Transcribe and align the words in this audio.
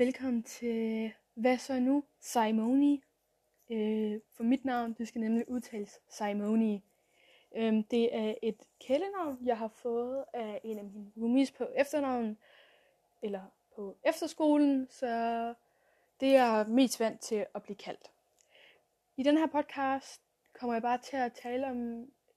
velkommen 0.00 0.42
til 0.42 1.12
Hvad 1.34 1.58
så 1.58 1.80
nu? 1.80 2.04
Simoni. 2.20 3.02
Øh, 3.70 4.20
for 4.36 4.42
mit 4.42 4.64
navn, 4.64 4.92
det 4.92 5.08
skal 5.08 5.20
nemlig 5.20 5.48
udtales 5.48 6.00
Simoni. 6.08 6.84
Øh, 7.56 7.74
det 7.90 8.16
er 8.16 8.34
et 8.42 8.62
kælenavn, 8.86 9.38
jeg 9.44 9.58
har 9.58 9.68
fået 9.68 10.24
af 10.34 10.60
en 10.64 10.78
af 10.78 10.84
mine 10.84 11.12
roomies 11.16 11.52
på 11.52 11.68
efternavn, 11.76 12.38
eller 13.22 13.40
på 13.74 13.96
efterskolen, 14.04 14.86
så 14.90 15.06
det 16.20 16.36
er 16.36 16.56
jeg 16.56 16.66
mest 16.68 17.00
vant 17.00 17.20
til 17.20 17.46
at 17.54 17.62
blive 17.62 17.76
kaldt. 17.76 18.10
I 19.16 19.22
den 19.22 19.36
her 19.36 19.46
podcast 19.46 20.22
kommer 20.52 20.74
jeg 20.74 20.82
bare 20.82 20.98
til 20.98 21.16
at 21.16 21.32
tale 21.32 21.66
om 21.66 21.76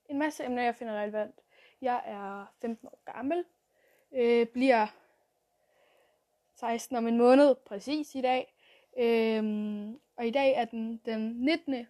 en 0.08 0.18
masse 0.18 0.44
emner, 0.44 0.62
jeg 0.62 0.74
finder 0.74 1.00
relevant. 1.00 1.34
Jeg 1.80 2.02
er 2.04 2.54
15 2.60 2.88
år 2.88 3.12
gammel, 3.12 3.44
øh, 4.12 4.46
bliver 4.46 4.86
16 6.64 6.96
om 6.96 7.06
en 7.06 7.18
måned, 7.18 7.54
præcis 7.54 8.14
i 8.14 8.20
dag. 8.20 8.54
Øhm, 8.98 10.00
og 10.16 10.26
i 10.26 10.30
dag 10.30 10.52
er 10.54 10.64
den 10.64 11.00
den 11.04 11.20
19. 11.20 11.86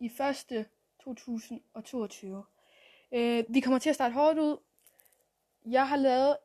i 0.00 0.06
1. 0.50 0.66
2022. 1.04 2.44
Øh, 3.12 3.44
vi 3.48 3.60
kommer 3.60 3.78
til 3.78 3.88
at 3.88 3.94
starte 3.94 4.14
hårdt 4.14 4.38
ud. 4.38 4.56
Jeg 5.66 5.88
har 5.88 5.96
lavet 5.96 6.36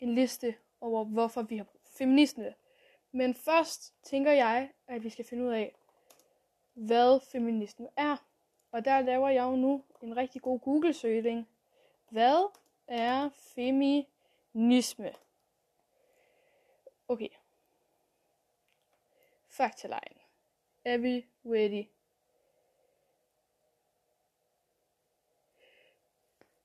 en 0.00 0.14
liste 0.14 0.54
over, 0.80 1.04
hvorfor 1.04 1.42
vi 1.42 1.56
har 1.56 1.66
feminisme. 1.98 2.54
Men 3.12 3.34
først 3.34 3.94
tænker 4.02 4.32
jeg, 4.32 4.70
at 4.88 5.04
vi 5.04 5.10
skal 5.10 5.24
finde 5.24 5.44
ud 5.44 5.50
af, 5.50 5.74
hvad 6.74 7.20
feminisme 7.32 7.88
er. 7.96 8.16
Og 8.72 8.84
der 8.84 9.00
laver 9.00 9.28
jeg 9.28 9.42
jo 9.42 9.56
nu 9.56 9.84
en 10.02 10.16
rigtig 10.16 10.42
god 10.42 10.60
Google-søgning. 10.60 11.48
Hvad 12.10 12.50
er 12.86 13.28
feminisme? 13.54 15.12
Okay. 17.10 17.28
Faktaline. 19.48 20.20
Er 20.84 20.96
vi 20.96 21.26
ready? 21.44 21.84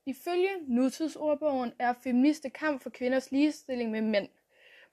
Ifølge 0.05 0.49
nutidsordbogen 0.67 1.73
er 1.79 1.93
feministe 2.03 2.49
kamp 2.49 2.81
for 2.81 2.89
kvinders 2.89 3.31
ligestilling 3.31 3.91
med 3.91 4.01
mænd. 4.01 4.29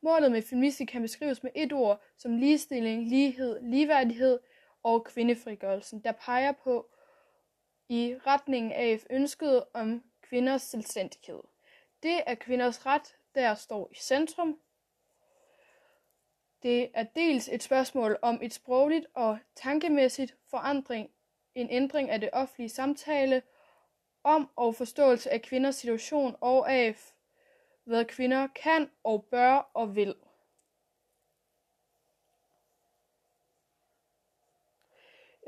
Målet 0.00 0.32
med 0.32 0.42
feminisme 0.42 0.86
kan 0.86 1.02
beskrives 1.02 1.42
med 1.42 1.50
et 1.54 1.72
ord 1.72 2.02
som 2.16 2.36
ligestilling, 2.36 3.08
lighed, 3.08 3.60
ligeværdighed 3.62 4.40
og 4.82 5.04
kvindefrigørelsen, 5.04 6.04
der 6.04 6.12
peger 6.12 6.52
på 6.52 6.90
i 7.88 8.16
retningen 8.26 8.72
af 8.72 9.06
ønsket 9.10 9.64
om 9.74 10.04
kvinders 10.22 10.62
selvstændighed. 10.62 11.40
Det 12.02 12.20
er 12.26 12.34
kvinders 12.34 12.86
ret, 12.86 13.16
der 13.34 13.54
står 13.54 13.88
i 13.92 13.94
centrum, 13.94 14.60
det 16.62 16.90
er 16.94 17.02
dels 17.02 17.48
et 17.48 17.62
spørgsmål 17.62 18.18
om 18.22 18.38
et 18.42 18.52
sprogligt 18.52 19.06
og 19.14 19.38
tankemæssigt 19.54 20.36
forandring, 20.50 21.10
en 21.54 21.70
ændring 21.70 22.10
af 22.10 22.20
det 22.20 22.30
offentlige 22.32 22.68
samtale 22.68 23.42
om 24.24 24.50
og 24.56 24.74
forståelse 24.74 25.30
af 25.30 25.42
kvinders 25.42 25.74
situation 25.74 26.36
og 26.40 26.72
af, 26.72 26.96
hvad 27.84 28.04
kvinder 28.04 28.46
kan 28.46 28.90
og 29.04 29.24
bør 29.24 29.70
og 29.74 29.96
vil. 29.96 30.14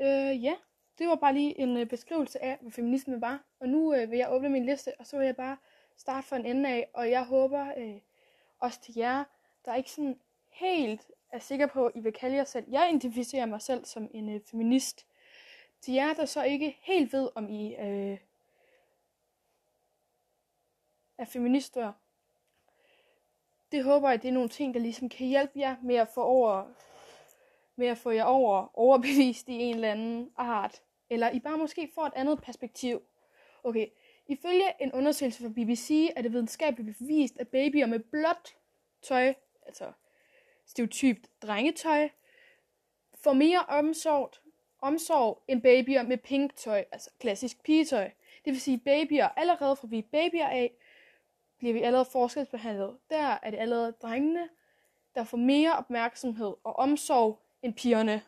Øh, 0.01 0.43
ja, 0.43 0.55
det 0.97 1.07
var 1.07 1.15
bare 1.15 1.33
lige 1.33 1.59
en 1.59 1.77
øh, 1.77 1.85
beskrivelse 1.85 2.43
af, 2.43 2.57
hvad 2.61 2.71
feminisme 2.71 3.21
var. 3.21 3.43
Og 3.59 3.69
nu 3.69 3.93
øh, 3.93 4.11
vil 4.11 4.17
jeg 4.17 4.31
åbne 4.31 4.49
min 4.49 4.65
liste, 4.65 4.91
og 4.99 5.07
så 5.07 5.17
vil 5.17 5.25
jeg 5.25 5.35
bare 5.35 5.57
starte 5.97 6.27
fra 6.27 6.35
en 6.35 6.45
ende 6.45 6.69
af. 6.69 6.89
Og 6.93 7.09
jeg 7.11 7.25
håber 7.25 7.73
øh, 7.77 8.01
også 8.59 8.81
til 8.81 8.93
jer, 8.97 9.23
der 9.65 9.75
ikke 9.75 9.91
sådan 9.91 10.19
helt 10.55 11.11
er 11.31 11.39
sikker 11.39 11.67
på, 11.67 11.85
at 11.85 11.91
I 11.95 11.99
vil 11.99 12.13
kalde 12.13 12.35
jer 12.35 12.43
selv. 12.43 12.65
Jeg 12.69 12.89
identificerer 12.89 13.45
mig 13.45 13.61
selv 13.61 13.85
som 13.85 14.09
en 14.13 14.29
øh, 14.29 14.41
feminist. 14.51 15.05
Til 15.81 15.93
jer, 15.93 16.13
der 16.13 16.25
så 16.25 16.43
ikke 16.43 16.77
helt 16.81 17.13
ved, 17.13 17.29
om 17.35 17.49
I 17.49 17.75
øh, 17.75 18.17
er 21.17 21.25
feminister, 21.25 21.93
det 23.71 23.83
håber 23.83 24.09
jeg, 24.09 24.21
det 24.21 24.27
er 24.27 24.33
nogle 24.33 24.49
ting, 24.49 24.73
der 24.73 24.79
ligesom 24.79 25.09
kan 25.09 25.27
hjælpe 25.27 25.59
jer 25.59 25.75
med 25.83 25.95
at 25.95 26.07
få 26.07 26.23
over 26.23 26.65
med 27.75 27.87
at 27.87 27.97
få 27.97 28.11
jer 28.11 28.23
over 28.23 28.79
overbevist 28.79 29.49
i 29.49 29.53
en 29.53 29.75
eller 29.75 29.91
anden 29.91 30.31
art. 30.35 30.81
Eller 31.09 31.31
I 31.31 31.39
bare 31.39 31.57
måske 31.57 31.91
får 31.95 32.05
et 32.05 32.13
andet 32.15 32.41
perspektiv. 32.41 33.01
Okay, 33.63 33.87
ifølge 34.27 34.83
en 34.83 34.91
undersøgelse 34.91 35.43
fra 35.43 35.49
BBC 35.49 36.11
er 36.15 36.21
det 36.21 36.33
videnskabeligt 36.33 36.97
bevist, 36.97 37.37
at 37.39 37.47
babyer 37.47 37.85
med 37.85 37.99
blåt 37.99 38.55
tøj, 39.01 39.33
altså 39.65 39.91
stereotypt 40.65 41.29
drengetøj, 41.41 42.09
får 43.13 43.33
mere 43.33 43.59
omsorg, 43.59 44.31
omsorg 44.79 45.43
end 45.47 45.61
babyer 45.61 46.03
med 46.03 46.17
pink 46.17 46.55
tøj, 46.55 46.85
altså 46.91 47.09
klassisk 47.19 47.63
pigetøj. 47.63 48.11
Det 48.45 48.53
vil 48.53 48.61
sige, 48.61 48.77
babyer 48.77 49.27
allerede 49.27 49.75
fra 49.75 49.87
vi 49.87 49.97
er 49.97 50.03
babyer 50.11 50.47
af, 50.47 50.71
bliver 51.57 51.73
vi 51.73 51.81
allerede 51.81 52.09
forskelsbehandlet. 52.11 52.97
Der 53.09 53.37
er 53.43 53.51
det 53.51 53.57
allerede 53.57 53.91
drengene, 53.91 54.49
der 55.15 55.23
får 55.23 55.37
mere 55.37 55.77
opmærksomhed 55.77 56.53
og 56.63 56.75
omsorg 56.75 57.39
end 57.61 57.73
pigerne. 57.73 58.21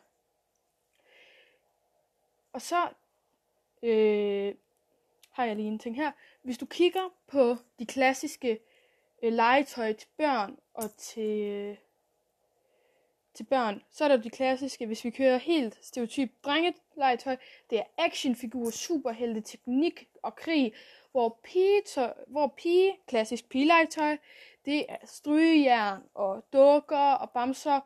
Og 2.52 2.62
så 2.62 2.88
øh, 3.82 4.54
har 5.30 5.44
jeg 5.44 5.56
lige 5.56 5.68
en 5.68 5.78
ting 5.78 5.96
her. 5.96 6.12
Hvis 6.42 6.58
du 6.58 6.66
kigger 6.66 7.14
på 7.26 7.56
de 7.78 7.86
klassiske 7.86 8.58
øh, 9.22 9.32
legetøj 9.32 9.92
til 9.92 10.08
børn 10.16 10.58
og 10.74 10.96
til 10.96 11.40
øh, 11.40 11.76
til 13.38 13.44
børn, 13.44 13.82
så 13.90 14.04
er 14.04 14.08
der 14.08 14.16
de 14.16 14.30
klassiske, 14.30 14.86
hvis 14.86 15.04
vi 15.04 15.10
kører 15.10 15.36
helt 15.38 15.78
stereotyp 15.82 16.30
drengelegetøj, 16.44 17.36
det 17.70 17.78
er 17.78 17.84
actionfigurer, 17.98 18.70
superhelte, 18.70 19.40
teknik 19.40 20.08
og 20.22 20.36
krig, 20.36 20.72
hvor 21.12 21.40
pige, 21.44 21.82
hvor 22.26 22.54
pige 22.56 22.96
klassisk 23.06 23.48
pigelegetøj, 23.48 24.16
det 24.64 24.86
er 24.88 24.96
strygejern 25.04 26.02
og 26.14 26.44
dukker 26.52 27.12
og 27.12 27.30
bamser, 27.30 27.80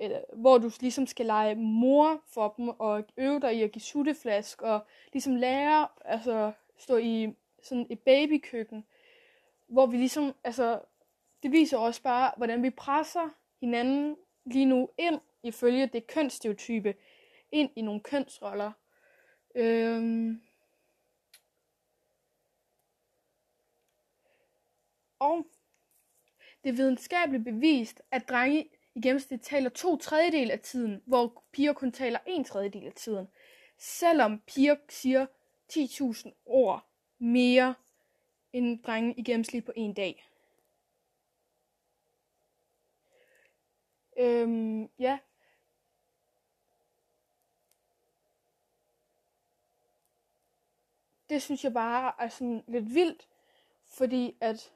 eller, 0.00 0.20
hvor 0.32 0.58
du 0.58 0.70
ligesom 0.80 1.06
skal 1.06 1.26
lege 1.26 1.54
mor 1.54 2.20
for 2.34 2.54
dem 2.56 2.68
og 2.68 3.04
øve 3.16 3.40
dig 3.40 3.54
i 3.54 3.62
at 3.62 3.72
give 3.72 3.82
sutteflask 3.82 4.62
og 4.62 4.86
ligesom 5.12 5.36
lære, 5.36 5.88
altså 6.04 6.52
stå 6.78 6.96
i 6.96 7.34
sådan 7.62 7.86
et 7.90 7.98
babykøkken, 7.98 8.84
hvor 9.66 9.86
vi 9.86 9.96
ligesom, 9.96 10.32
altså 10.44 10.80
det 11.42 11.52
viser 11.52 11.78
også 11.78 12.02
bare, 12.02 12.32
hvordan 12.36 12.62
vi 12.62 12.70
presser 12.70 13.28
hinanden 13.60 14.16
lige 14.44 14.64
nu 14.64 14.90
ind 14.98 15.20
ifølge 15.42 15.86
det 15.86 16.06
kønsstereotype 16.06 16.94
ind 17.52 17.70
i 17.76 17.82
nogle 17.82 18.00
kønsroller. 18.00 18.72
Øhm. 19.54 20.42
Og 25.18 25.46
det 26.64 26.70
er 26.70 26.74
videnskabeligt 26.76 27.44
bevist, 27.44 28.02
at 28.10 28.28
drenge 28.28 28.68
i 28.94 29.00
gennemsnit 29.00 29.40
taler 29.40 29.70
to 29.70 29.96
tredjedel 29.96 30.50
af 30.50 30.60
tiden, 30.60 31.02
hvor 31.06 31.42
piger 31.52 31.72
kun 31.72 31.92
taler 31.92 32.18
en 32.26 32.44
tredjedel 32.44 32.86
af 32.86 32.92
tiden. 32.92 33.28
Selvom 33.78 34.42
piger 34.46 34.76
siger 34.88 35.26
10.000 35.72 36.32
ord 36.46 36.86
mere 37.18 37.74
end 38.52 38.82
drenge 38.82 39.14
i 39.14 39.22
gennemsnit 39.22 39.64
på 39.64 39.72
en 39.76 39.94
dag. 39.94 40.33
Øhm, 44.16 44.90
ja. 44.98 45.18
Det 51.28 51.42
synes 51.42 51.64
jeg 51.64 51.72
bare 51.72 52.12
er 52.18 52.28
sådan 52.28 52.64
lidt 52.68 52.94
vildt, 52.94 53.28
fordi 53.84 54.36
at 54.40 54.72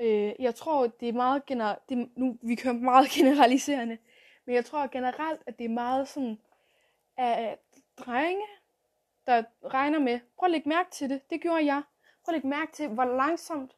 øh, 0.00 0.32
jeg 0.38 0.54
tror, 0.54 0.86
det 0.86 1.08
er 1.08 1.12
meget 1.12 1.46
gener- 1.46 1.78
det, 1.88 2.10
nu 2.16 2.38
vi 2.42 2.54
kører 2.54 2.74
meget 2.74 3.08
generaliserende, 3.16 3.98
men 4.44 4.54
jeg 4.54 4.64
tror 4.64 4.86
generelt, 4.86 5.42
at 5.46 5.58
det 5.58 5.64
er 5.64 5.68
meget 5.68 6.08
sådan, 6.08 6.38
at 7.16 7.58
drenge, 7.96 8.46
der 9.26 9.44
regner 9.64 9.98
med, 9.98 10.20
prøv 10.36 10.46
at 10.46 10.50
lægge 10.50 10.68
mærke 10.68 10.90
til 10.90 11.10
det, 11.10 11.30
det 11.30 11.40
gjorde 11.40 11.64
jeg. 11.64 11.82
Prøv 12.24 12.32
at 12.32 12.34
lægge 12.34 12.48
mærke 12.48 12.72
til, 12.72 12.88
hvor 12.88 13.04
langsomt 13.04 13.76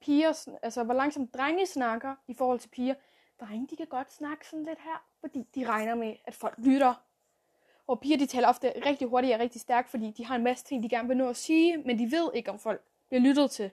piger, 0.00 0.48
altså 0.62 0.84
hvor 0.84 0.94
langsomt 0.94 1.34
drenge 1.34 1.66
snakker 1.66 2.14
i 2.28 2.34
forhold 2.34 2.58
til 2.58 2.68
piger. 2.68 2.94
Drenge, 3.40 3.66
de 3.70 3.76
kan 3.76 3.86
godt 3.86 4.12
snakke 4.12 4.48
sådan 4.48 4.64
lidt 4.64 4.78
her, 4.78 5.04
fordi 5.20 5.46
de 5.54 5.64
regner 5.66 5.94
med, 5.94 6.14
at 6.24 6.34
folk 6.34 6.54
lytter. 6.58 6.94
Og 7.86 8.00
piger, 8.00 8.16
de 8.18 8.26
taler 8.26 8.48
ofte 8.48 8.72
rigtig 8.86 9.08
hurtigt 9.08 9.34
og 9.34 9.40
rigtig 9.40 9.60
stærkt, 9.60 9.90
fordi 9.90 10.10
de 10.10 10.24
har 10.24 10.36
en 10.36 10.44
masse 10.44 10.64
ting, 10.64 10.82
de 10.82 10.88
gerne 10.88 11.08
vil 11.08 11.16
nå 11.16 11.28
at 11.28 11.36
sige, 11.36 11.76
men 11.76 11.98
de 11.98 12.10
ved 12.10 12.30
ikke, 12.34 12.50
om 12.50 12.58
folk 12.58 12.82
bliver 13.08 13.20
lyttet 13.20 13.50
til. 13.50 13.70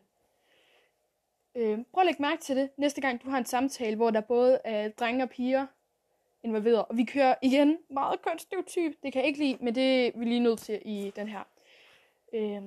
Øh, 1.55 1.79
prøv 1.93 2.01
at 2.01 2.05
lægge 2.05 2.21
mærke 2.21 2.41
til 2.41 2.55
det, 2.55 2.69
næste 2.77 3.01
gang 3.01 3.23
du 3.23 3.29
har 3.29 3.37
en 3.37 3.45
samtale, 3.45 3.95
hvor 3.95 4.09
der 4.09 4.21
både 4.21 4.59
er 4.63 4.89
drenge 4.89 5.23
og 5.23 5.29
piger 5.29 5.65
involveret. 6.43 6.85
Og 6.85 6.97
vi 6.97 7.03
kører 7.03 7.35
igen 7.41 7.77
meget 7.89 8.21
kønsstereotyp. 8.21 9.03
Det 9.03 9.13
kan 9.13 9.19
jeg 9.19 9.27
ikke 9.27 9.39
lide, 9.39 9.57
men 9.61 9.75
det 9.75 10.07
er 10.07 10.11
vi 10.15 10.25
lige 10.25 10.39
nødt 10.39 10.59
til 10.59 10.81
i 10.85 11.11
den 11.15 11.27
her. 11.27 11.43
Øh, 12.33 12.61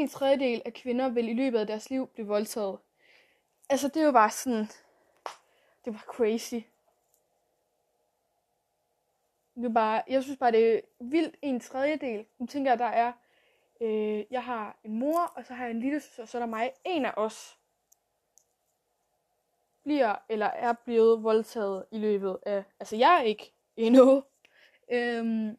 en 0.00 0.08
tredjedel 0.08 0.62
af 0.64 0.72
kvinder 0.72 1.08
vil 1.08 1.28
i 1.28 1.32
løbet 1.32 1.58
af 1.58 1.66
deres 1.66 1.90
liv 1.90 2.06
blive 2.06 2.26
voldtaget. 2.26 2.78
Altså, 3.68 3.88
det 3.88 3.96
er 3.96 4.06
jo 4.06 4.12
bare 4.12 4.30
sådan... 4.30 4.66
Det 5.84 5.92
var 5.92 6.04
crazy. 6.06 6.54
Det 9.54 9.64
er 9.64 9.74
bare, 9.74 10.02
jeg 10.08 10.22
synes 10.22 10.38
bare, 10.38 10.52
det 10.52 10.74
er 10.74 10.80
vildt 11.00 11.36
en 11.42 11.60
tredjedel. 11.60 12.26
Nu 12.38 12.46
tænker 12.46 12.70
jeg, 12.70 12.78
der 12.78 12.84
er, 12.84 13.12
øh, 13.80 14.24
jeg 14.30 14.44
har 14.44 14.78
en 14.84 14.98
mor, 14.98 15.20
og 15.20 15.44
så 15.46 15.54
har 15.54 15.64
jeg 15.64 15.70
en 15.70 15.80
lille 15.80 16.00
søster, 16.00 16.22
og 16.22 16.28
så 16.28 16.38
er 16.38 16.40
der 16.40 16.46
mig. 16.46 16.72
En 16.84 17.04
af 17.04 17.12
os 17.16 17.58
bliver 19.82 20.14
eller 20.28 20.46
er 20.46 20.72
blevet 20.72 21.22
voldtaget 21.22 21.86
i 21.90 21.98
løbet 21.98 22.38
af, 22.46 22.64
altså 22.80 22.96
jeg 22.96 23.16
er 23.16 23.22
ikke 23.22 23.52
endnu, 23.76 24.24
øhm, 24.92 25.58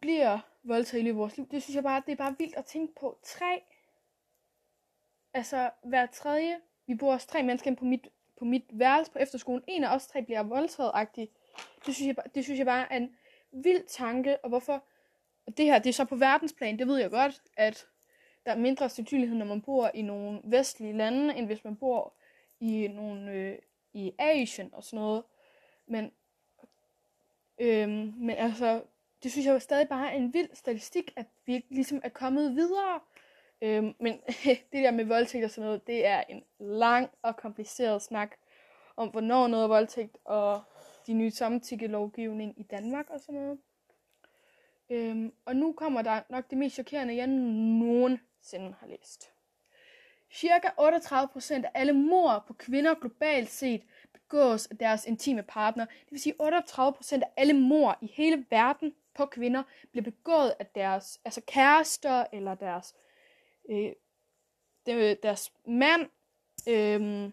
bliver 0.00 0.38
voldtaget 0.62 1.02
i 1.02 1.04
løbet 1.04 1.16
af 1.16 1.20
vores 1.20 1.36
liv. 1.36 1.48
Det 1.50 1.62
synes 1.62 1.74
jeg 1.74 1.82
bare, 1.82 2.02
det 2.06 2.12
er 2.12 2.16
bare 2.16 2.34
vildt 2.38 2.56
at 2.56 2.64
tænke 2.64 2.94
på. 3.00 3.18
Tre, 3.22 3.62
altså 5.34 5.70
hver 5.84 6.06
tredje, 6.06 6.60
vi 6.86 6.94
bor 6.94 7.12
også 7.12 7.26
tre 7.26 7.42
mennesker 7.42 7.74
på 7.74 7.84
mit, 7.84 8.08
på 8.38 8.44
mit 8.44 8.64
værelse 8.72 9.12
på 9.12 9.18
efterskolen. 9.18 9.64
En 9.66 9.84
af 9.84 9.94
os 9.94 10.06
tre 10.06 10.22
bliver 10.22 10.42
voldtaget 10.42 11.18
Det 11.86 11.94
synes, 11.94 12.06
jeg, 12.06 12.16
det 12.34 12.44
synes 12.44 12.58
jeg 12.58 12.66
bare 12.66 12.92
er 12.92 12.96
en 12.96 13.16
vild 13.52 13.86
tanke, 13.86 14.44
og 14.44 14.48
hvorfor 14.48 14.84
og 15.46 15.56
det 15.56 15.64
her, 15.64 15.78
det 15.78 15.88
er 15.88 15.92
så 15.92 16.04
på 16.04 16.16
verdensplan, 16.16 16.78
det 16.78 16.86
ved 16.86 16.98
jeg 16.98 17.10
godt, 17.10 17.42
at 17.56 17.86
der 18.46 18.52
er 18.52 18.56
mindre 18.56 18.88
sandsynlighed, 18.88 19.36
når 19.36 19.46
man 19.46 19.62
bor 19.62 19.90
i 19.94 20.02
nogle 20.02 20.40
vestlige 20.44 20.96
lande, 20.96 21.34
end 21.34 21.46
hvis 21.46 21.64
man 21.64 21.76
bor 21.76 22.14
i 22.60 22.88
nogle 22.88 23.32
øh, 23.32 23.58
i 23.92 24.12
Asien 24.18 24.70
og 24.72 24.84
sådan 24.84 24.98
noget. 24.98 25.22
Men, 25.86 26.12
øhm, 27.58 28.14
men 28.16 28.30
altså, 28.30 28.82
det 29.22 29.32
synes 29.32 29.46
jeg 29.46 29.52
jo 29.52 29.58
stadig 29.58 29.88
bare 29.88 30.12
er 30.12 30.16
en 30.16 30.34
vild 30.34 30.48
statistik, 30.54 31.12
at 31.16 31.26
vi 31.46 31.64
ligesom 31.68 32.00
er 32.04 32.08
kommet 32.08 32.56
videre. 32.56 33.00
Øhm, 33.62 33.94
men 34.00 34.20
det 34.72 34.84
der 34.84 34.90
med 34.90 35.04
voldtægt 35.04 35.44
og 35.44 35.50
sådan 35.50 35.66
noget, 35.66 35.86
det 35.86 36.06
er 36.06 36.22
en 36.28 36.42
lang 36.58 37.10
og 37.22 37.36
kompliceret 37.36 38.02
snak 38.02 38.30
om, 38.96 39.08
hvornår 39.08 39.46
noget 39.46 39.64
er 39.64 39.68
voldtægt, 39.68 40.18
og 40.24 40.62
de 41.06 41.12
nye 41.12 41.30
samtykkelovgivning 41.30 42.60
i 42.60 42.62
Danmark 42.62 43.10
og 43.10 43.20
sådan 43.20 43.40
noget. 43.40 43.58
Øhm, 44.90 45.32
og 45.44 45.56
nu 45.56 45.72
kommer 45.72 46.02
der 46.02 46.20
nok 46.28 46.50
det 46.50 46.58
mest 46.58 46.74
chokerende, 46.74 47.16
jeg 47.16 47.26
nogensinde 47.26 48.74
har 48.80 48.86
læst. 48.86 49.30
Cirka 50.32 50.68
38% 50.68 51.54
af 51.54 51.70
alle 51.74 51.92
mor 51.92 52.44
på 52.46 52.52
kvinder 52.52 52.94
globalt 52.94 53.50
set 53.50 53.82
begås 54.12 54.66
af 54.66 54.76
deres 54.78 55.06
intime 55.06 55.42
partner. 55.42 55.84
Det 55.84 56.10
vil 56.10 56.20
sige, 56.20 56.34
38% 56.42 57.14
af 57.14 57.30
alle 57.36 57.52
mor 57.52 57.98
i 58.00 58.06
hele 58.06 58.46
verden 58.50 58.94
på 59.14 59.26
kvinder 59.26 59.62
bliver 59.90 60.04
begået 60.04 60.54
af 60.58 60.66
deres 60.66 61.20
altså 61.24 61.40
kærester 61.46 62.26
eller 62.32 62.54
deres, 62.54 62.94
øh, 63.70 63.92
deres 65.22 65.52
mand, 65.64 66.10
øh, 66.68 67.30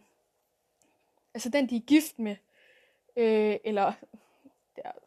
altså 1.33 1.49
den 1.49 1.69
de 1.69 1.75
er 1.75 1.85
gift 1.87 2.19
med, 2.19 2.35
øh, 3.15 3.57
eller 3.63 3.93
deres 4.75 5.03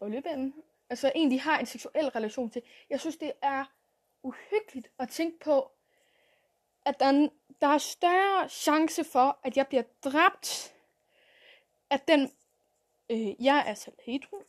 olievennen, 0.00 0.54
altså 0.90 1.12
en 1.14 1.30
de 1.30 1.40
har 1.40 1.58
en 1.58 1.66
seksuel 1.66 2.08
relation 2.08 2.50
til. 2.50 2.62
Jeg 2.90 3.00
synes 3.00 3.16
det 3.16 3.32
er 3.42 3.64
uhyggeligt 4.22 4.90
at 4.98 5.08
tænke 5.08 5.38
på, 5.38 5.70
at 6.84 7.00
der, 7.00 7.28
der 7.60 7.66
er 7.66 7.78
større 7.78 8.48
chance 8.48 9.04
for, 9.04 9.38
at 9.42 9.56
jeg 9.56 9.66
bliver 9.66 9.82
dræbt, 10.04 10.74
at 11.90 12.08
den, 12.08 12.32
øh, 13.12 13.44
jeg 13.44 13.64
er 13.66 13.74
selv 13.74 13.94
hetero, 14.04 14.42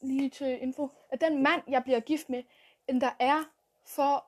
lige 0.00 0.30
til 0.30 0.62
info, 0.62 0.88
at 1.10 1.20
den 1.20 1.42
mand, 1.42 1.62
jeg 1.68 1.82
bliver 1.84 2.00
gift 2.00 2.28
med, 2.28 2.42
end 2.88 3.00
der 3.00 3.10
er 3.18 3.44
for, 3.86 4.26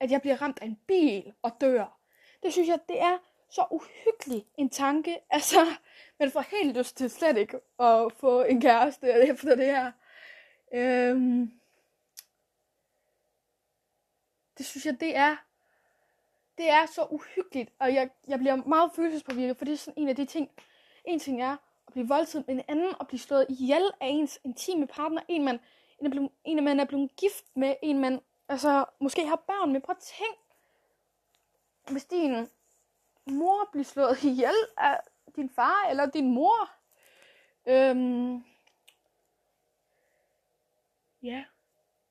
at 0.00 0.10
jeg 0.10 0.20
bliver 0.20 0.42
ramt 0.42 0.58
af 0.62 0.66
en 0.66 0.78
bil 0.86 1.32
og 1.42 1.56
dør. 1.60 1.98
Det 2.42 2.52
synes 2.52 2.68
jeg, 2.68 2.78
det 2.88 3.00
er 3.00 3.18
så 3.50 3.66
uhyggelig 3.70 4.46
en 4.58 4.70
tanke. 4.70 5.18
Altså, 5.30 5.66
man 6.18 6.30
får 6.30 6.40
helt 6.40 6.76
lyst 6.76 6.96
til 6.96 7.10
slet 7.10 7.36
ikke 7.36 7.56
at 7.78 8.12
få 8.12 8.42
en 8.42 8.60
kæreste 8.60 9.10
efter 9.28 9.54
det 9.54 9.66
her. 9.66 9.92
Øhm, 10.74 11.52
det 14.58 14.66
synes 14.66 14.86
jeg, 14.86 15.00
det 15.00 15.16
er, 15.16 15.36
det 16.58 16.70
er 16.70 16.86
så 16.86 17.06
uhyggeligt, 17.10 17.70
og 17.78 17.94
jeg, 17.94 18.10
jeg 18.28 18.38
bliver 18.38 18.56
meget 18.56 18.90
følelsespåvirket, 18.96 19.56
for 19.56 19.64
det 19.64 19.72
er 19.72 19.76
sådan 19.76 20.02
en 20.02 20.08
af 20.08 20.16
de 20.16 20.24
ting, 20.24 20.50
en 21.04 21.18
ting 21.18 21.42
er 21.42 21.56
at 21.92 21.94
blive 21.94 22.08
voldtaget, 22.08 22.46
men 22.48 22.58
en 22.58 22.64
anden 22.68 22.94
at 23.00 23.06
blive 23.06 23.20
slået 23.20 23.46
ihjel 23.48 23.90
af 24.00 24.06
ens 24.06 24.40
intime 24.44 24.86
partner, 24.86 25.22
en 25.28 25.44
man, 25.44 25.60
en, 25.98 26.06
er 26.06 26.10
blevet, 26.10 26.30
en 26.44 26.64
man 26.64 26.80
er 26.80 26.84
blevet 26.84 27.16
gift 27.16 27.44
med, 27.56 27.74
en 27.82 27.98
man 27.98 28.20
altså, 28.48 28.84
måske 29.00 29.26
har 29.26 29.36
børn 29.36 29.72
med. 29.72 29.80
Prøv 29.80 29.96
at 29.96 30.02
tænk, 30.02 30.38
hvis 31.90 32.04
din 32.04 32.48
mor 33.26 33.68
bliver 33.72 33.84
slået 33.84 34.24
ihjel 34.30 34.54
af 34.76 35.00
din 35.36 35.50
far 35.50 35.86
eller 35.90 36.06
din 36.06 36.30
mor. 36.30 36.70
Øhm, 37.66 38.44
ja, 41.22 41.44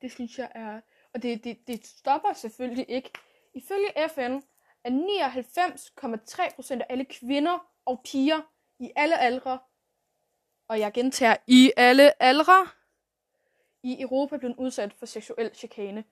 det 0.02 0.12
synes 0.12 0.40
jeg 0.40 0.52
er... 0.56 0.82
Og 1.14 1.24
det, 1.24 1.44
det, 1.44 1.68
det 1.68 1.88
stopper 1.88 2.34
selvfølgelig 2.34 2.90
ikke. 2.90 3.12
Ifølge 3.54 4.10
FN 4.10 4.42
er 4.84 4.90
99,3% 4.90 6.74
af 6.74 6.86
alle 6.90 7.06
kvinder 7.06 7.68
og 7.86 8.02
piger 8.04 8.42
i 8.80 8.92
alle 8.96 9.18
aldre, 9.18 9.60
og 10.72 10.80
jeg 10.80 10.94
gentager, 10.94 11.36
i 11.48 11.72
alle 11.78 12.24
aldre, 12.24 12.68
i 13.84 14.02
Europa 14.02 14.38
blevet 14.38 14.56
udsat 14.58 14.94
for 14.94 15.06
seksuel 15.06 15.56
chikane. 15.56 16.04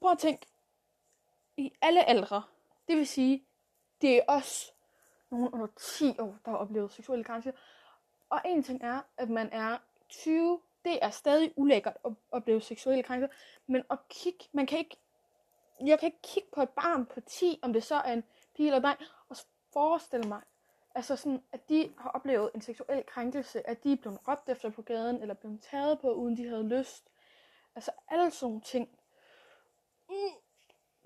Prøv 0.00 0.10
at 0.10 0.18
tænke, 0.18 0.46
i 1.56 1.72
alle 1.82 2.08
aldre, 2.08 2.42
det 2.88 2.96
vil 2.96 3.06
sige, 3.06 3.44
det 4.00 4.16
er 4.16 4.20
os, 4.28 4.72
nogen 5.30 5.48
under 5.48 5.66
10 5.76 6.18
år, 6.18 6.38
der 6.44 6.50
har 6.50 6.58
oplevet 6.58 6.92
seksuelle 6.92 7.24
grænser. 7.24 7.52
Og 8.30 8.40
en 8.44 8.62
ting 8.62 8.82
er, 8.82 9.00
at 9.16 9.30
man 9.30 9.48
er 9.52 9.78
20, 10.08 10.60
det 10.84 10.98
er 11.02 11.10
stadig 11.10 11.52
ulækkert 11.56 11.96
at 12.04 12.12
opleve 12.30 12.60
seksuelle 12.60 13.02
krænkelser, 13.02 13.36
men 13.66 13.82
at 13.90 13.98
kigge, 14.08 14.44
man 14.52 14.66
kan 14.66 14.78
ikke, 14.78 14.96
jeg 15.86 15.98
kan 15.98 16.06
ikke 16.06 16.22
kigge 16.22 16.48
på 16.52 16.62
et 16.62 16.70
barn 16.70 17.06
på 17.06 17.20
10, 17.20 17.58
om 17.62 17.72
det 17.72 17.84
så 17.84 17.94
er 17.94 18.12
en 18.12 18.24
pige 18.56 18.66
eller 18.66 18.80
dreng, 18.80 19.00
og 19.28 19.36
forestille 19.72 20.28
mig, 20.28 20.42
altså 20.98 21.16
sådan, 21.16 21.42
at 21.52 21.68
de 21.68 21.92
har 21.98 22.10
oplevet 22.10 22.50
en 22.54 22.60
seksuel 22.60 23.04
krænkelse, 23.06 23.68
at 23.68 23.84
de 23.84 23.92
er 23.92 23.96
blevet 23.96 24.28
råbt 24.28 24.48
efter 24.48 24.70
på 24.70 24.82
gaden, 24.82 25.22
eller 25.22 25.34
blevet 25.34 25.60
taget 25.70 26.00
på, 26.00 26.12
uden 26.12 26.36
de 26.36 26.48
havde 26.48 26.68
lyst. 26.68 27.04
Altså 27.74 27.90
alle 28.08 28.30
sådan 28.30 28.46
nogle 28.46 28.60
ting. 28.60 28.88
Mm, 30.08 30.14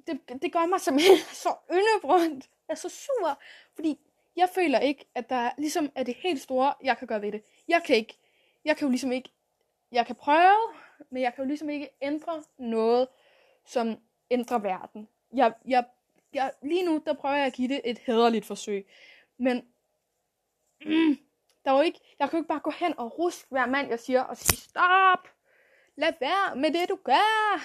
det, 0.07 0.43
det 0.43 0.53
gør 0.53 0.67
mig 0.67 0.81
simpelthen 0.81 1.17
så 1.45 1.55
yndebrundt. 1.73 2.51
Jeg 2.69 2.75
er 2.75 2.77
så 2.77 2.89
sur, 2.89 3.41
fordi 3.75 4.01
jeg 4.37 4.49
føler 4.55 4.79
ikke, 4.79 5.09
at 5.15 5.31
der 5.31 5.51
ligesom 5.59 5.91
er 5.95 6.03
det 6.03 6.15
helt 6.15 6.41
store, 6.41 6.75
jeg 6.83 6.99
kan 6.99 7.09
gøre 7.09 7.23
ved 7.23 7.33
det. 7.33 7.43
Jeg 7.69 7.83
kan 7.87 7.97
ikke, 7.97 8.19
jeg 8.65 8.77
kan 8.77 8.87
jo 8.87 8.91
ligesom 8.91 9.13
ikke, 9.13 9.31
jeg 9.93 10.07
kan 10.07 10.17
prøve, 10.17 10.75
men 11.11 11.23
jeg 11.23 11.35
kan 11.35 11.45
jo 11.45 11.49
ligesom 11.49 11.71
ikke 11.71 11.91
ændre 12.03 12.43
noget, 12.59 13.09
som 13.65 13.99
ændrer 14.31 14.59
verden. 14.59 15.09
Jeg, 15.33 15.53
jeg, 15.65 15.85
jeg, 16.33 16.53
lige 16.63 16.85
nu, 16.85 17.03
der 17.07 17.13
prøver 17.13 17.35
jeg 17.35 17.47
at 17.47 17.53
give 17.53 17.69
det 17.69 17.81
et 17.85 17.99
hederligt 17.99 18.47
forsøg. 18.47 18.87
Men 19.39 19.72
mm, 20.87 21.19
der 21.65 21.71
var 21.71 21.83
ikke, 21.83 22.01
jeg 22.19 22.31
kan 22.31 22.39
ikke 22.39 22.49
bare 22.49 22.61
gå 22.61 22.71
hen 22.71 22.99
og 22.99 23.19
ruske 23.19 23.49
hver 23.51 23.67
mand, 23.67 23.89
jeg 23.89 24.01
siger, 24.01 24.23
og 24.23 24.37
sige, 24.37 24.59
stop! 24.59 25.29
Lad 25.97 26.13
være 26.21 26.57
med 26.57 26.71
det, 26.71 26.89
du 26.89 26.99
gør! 27.05 27.61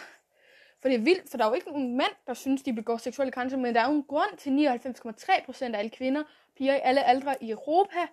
For 0.81 0.89
det 0.89 0.95
er 0.95 1.03
vildt, 1.03 1.29
for 1.29 1.37
der 1.37 1.45
er 1.45 1.49
jo 1.49 1.55
ikke 1.55 1.67
nogen 1.67 1.97
mænd, 1.97 2.15
der 2.27 2.33
synes, 2.33 2.61
de 2.63 2.73
begår 2.73 2.97
seksuelle 2.97 3.31
krænkelser, 3.31 3.57
men 3.57 3.75
der 3.75 3.81
er 3.81 3.89
jo 3.89 3.95
en 3.95 4.03
grund 4.03 4.37
til 4.37 4.49
99,3% 4.49 5.75
af 5.75 5.79
alle 5.79 5.89
kvinder, 5.89 6.23
piger 6.55 6.75
i 6.75 6.79
alle 6.83 7.03
aldre 7.03 7.43
i 7.43 7.51
Europa, 7.51 8.07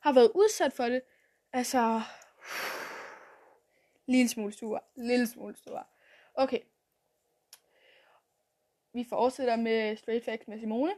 har 0.00 0.12
været 0.12 0.30
udsat 0.34 0.72
for 0.72 0.84
det. 0.84 1.02
Altså, 1.52 2.00
lille 4.06 4.28
smule 4.28 4.52
sur, 4.52 4.84
lille 4.96 5.26
smule 5.26 5.56
sur. 5.56 5.86
Okay. 6.34 6.58
Vi 8.92 9.06
fortsætter 9.08 9.56
med 9.56 9.96
Straight 9.96 10.24
Facts 10.24 10.48
med 10.48 10.60
Simone. 10.60 10.92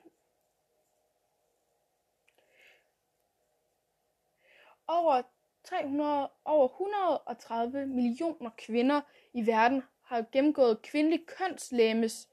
Over 4.87 5.23
300, 5.65 6.31
over 6.45 6.69
130 6.69 7.87
millioner 7.87 8.51
kvinder 8.59 9.01
i 9.33 9.47
verden 9.47 9.83
har 10.03 10.25
gennemgået 10.33 10.83
kvindelig 10.83 11.27
kønslæmes 11.27 12.29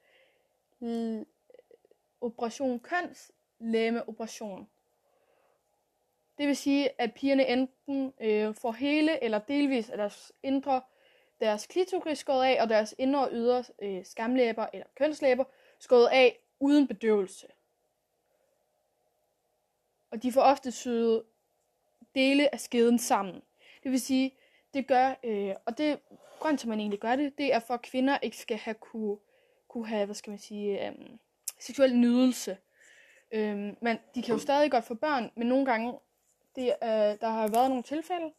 operation, 2.21 2.79
kønslæmeoperation. 2.79 4.69
Det 6.37 6.47
vil 6.47 6.57
sige, 6.57 7.01
at 7.01 7.13
pigerne 7.13 7.47
enten 7.47 8.13
øh, 8.21 8.55
får 8.55 8.71
hele 8.71 9.23
eller 9.23 9.39
delvis 9.39 9.89
af 9.89 9.97
deres 9.97 10.33
indre, 10.43 10.81
deres 11.39 11.67
klitoris 11.67 12.19
skåret 12.19 12.45
af, 12.45 12.61
og 12.61 12.69
deres 12.69 12.95
indre 12.97 13.19
og 13.19 13.29
ydre 13.31 13.63
øh, 13.81 14.05
skamlæber 14.05 14.67
eller 14.73 14.87
kønslæber 14.95 15.43
skåret 15.79 16.07
af 16.07 16.39
uden 16.59 16.87
bedøvelse. 16.87 17.47
Og 20.11 20.23
de 20.23 20.31
får 20.31 20.41
ofte 20.41 20.71
syet 20.71 21.23
dele 22.15 22.53
af 22.53 22.59
skeden 22.59 22.99
sammen. 22.99 23.41
Det 23.83 23.91
vil 23.91 24.01
sige, 24.01 24.31
det 24.73 24.87
gør, 24.87 25.19
øh, 25.23 25.55
og 25.65 25.77
det 25.77 25.99
grund 26.41 26.57
til, 26.57 26.67
at 26.67 26.69
man 26.69 26.79
egentlig 26.79 26.99
gør 26.99 27.15
det, 27.15 27.37
det 27.37 27.53
er 27.53 27.59
for, 27.59 27.73
at 27.73 27.81
kvinder 27.81 28.17
ikke 28.21 28.37
skal 28.37 28.57
have 28.57 28.73
kunne, 28.73 29.17
kunne 29.69 29.87
have, 29.87 30.05
hvad 30.05 30.15
skal 30.15 30.31
man 30.31 30.39
sige, 30.39 30.87
øh, 30.87 30.93
seksuel 31.59 31.95
nydelse. 31.95 32.57
Øh, 33.31 33.57
men 33.81 33.97
de 34.15 34.21
kan 34.21 34.33
jo 34.33 34.39
stadig 34.39 34.71
godt 34.71 34.85
få 34.85 34.93
børn, 34.93 35.31
men 35.35 35.47
nogle 35.47 35.65
gange, 35.65 35.93
det, 36.55 36.65
øh, 36.83 36.89
der 37.21 37.29
har 37.29 37.47
været 37.47 37.69
nogle 37.69 37.83
tilfælde, 37.83 38.31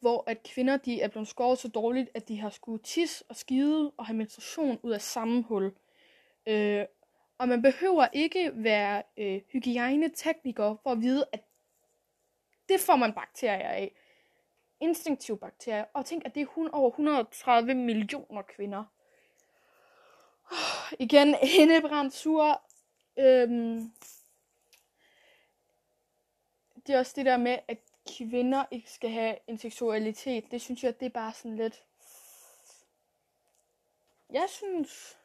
hvor 0.00 0.24
at 0.26 0.42
kvinder 0.42 0.76
de 0.76 1.00
er 1.00 1.08
blevet 1.08 1.28
skåret 1.28 1.58
så 1.58 1.68
dårligt, 1.68 2.10
at 2.14 2.28
de 2.28 2.40
har 2.40 2.50
skulle 2.50 2.82
tisse 2.82 3.24
og 3.28 3.36
skide 3.36 3.92
og 3.96 4.06
have 4.06 4.16
menstruation 4.16 4.78
ud 4.82 4.92
af 4.92 5.00
samme 5.00 5.42
hul. 5.42 5.72
Øh, 6.46 6.84
og 7.38 7.48
man 7.48 7.62
behøver 7.62 8.06
ikke 8.12 8.50
være 8.54 9.02
øh, 9.16 9.40
hygiejnetekniker 9.52 10.76
for 10.82 10.90
at 10.90 11.00
vide, 11.00 11.24
at 11.32 11.44
det 12.68 12.80
får 12.80 12.96
man 12.96 13.12
bakterier 13.12 13.68
af. 13.68 13.94
Instinktive 14.80 15.38
bakterier. 15.38 15.84
Og 15.94 16.06
tænk, 16.06 16.22
at 16.24 16.34
det 16.34 16.42
er 16.42 16.68
over 16.72 16.90
130 16.90 17.74
millioner 17.74 18.42
kvinder. 18.42 18.84
Oh, 20.50 20.92
igen, 21.04 21.36
indebrændt 21.42 22.14
sur. 22.14 22.62
Øhm, 23.18 23.92
det 26.86 26.94
er 26.94 26.98
også 26.98 27.12
det 27.16 27.26
der 27.26 27.36
med, 27.36 27.58
at 27.68 27.78
kvinder 28.16 28.64
ikke 28.70 28.90
skal 28.90 29.10
have 29.10 29.36
en 29.46 29.58
seksualitet. 29.58 30.50
Det 30.50 30.60
synes 30.60 30.84
jeg, 30.84 31.00
det 31.00 31.06
er 31.06 31.10
bare 31.10 31.32
sådan 31.32 31.56
lidt... 31.56 31.84
Jeg 34.30 34.46
synes... 34.48 35.18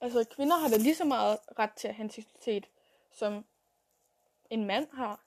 Altså, 0.00 0.24
kvinder 0.30 0.56
har 0.56 0.68
da 0.68 0.76
lige 0.76 0.94
så 0.94 1.04
meget 1.04 1.38
ret 1.58 1.72
til 1.72 1.88
at 1.88 1.94
have 1.94 2.04
en 2.04 2.10
seksualitet, 2.10 2.68
som 3.10 3.44
en 4.50 4.64
mand 4.64 4.86
har. 4.92 5.24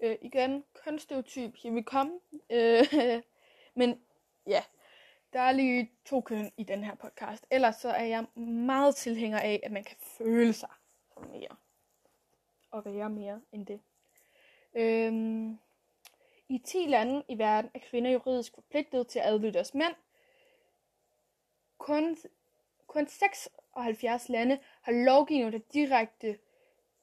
Øh, 0.00 0.16
igen, 0.20 0.64
kønsstereotyp, 0.84 1.56
here 1.62 1.74
we 1.74 1.82
come. 1.82 2.20
Øh, 2.50 2.84
men 3.80 4.02
ja, 4.46 4.62
der 5.32 5.40
er 5.40 5.52
lige 5.52 5.92
to 6.04 6.20
køn 6.20 6.52
i 6.56 6.64
den 6.64 6.84
her 6.84 6.94
podcast. 6.94 7.46
Ellers 7.50 7.76
så 7.76 7.88
er 7.88 8.04
jeg 8.04 8.26
meget 8.40 8.96
tilhænger 8.96 9.38
af, 9.38 9.60
at 9.62 9.72
man 9.72 9.84
kan 9.84 9.96
føle 10.00 10.52
sig 10.52 10.70
som 11.14 11.30
mere. 11.30 11.56
Og 12.70 12.84
være 12.84 13.10
mere 13.10 13.40
end 13.52 13.66
det. 13.66 13.80
Øhm, 14.74 15.58
I 16.48 16.58
10 16.58 16.78
lande 16.78 17.22
i 17.28 17.38
verden 17.38 17.70
er 17.74 17.78
kvinder 17.78 18.10
juridisk 18.10 18.54
forpligtet 18.54 19.08
til 19.08 19.18
at 19.18 19.26
adlyde 19.26 19.52
deres 19.52 19.74
mænd. 19.74 19.94
Kun, 21.78 22.16
kun 22.86 23.06
76 23.06 24.28
lande 24.28 24.58
har 24.82 24.92
lovgivning, 24.92 25.52
der 25.52 25.58
direkte 25.72 26.38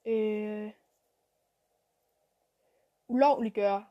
øh, 0.05 0.71
ulovliggøre 3.07 3.85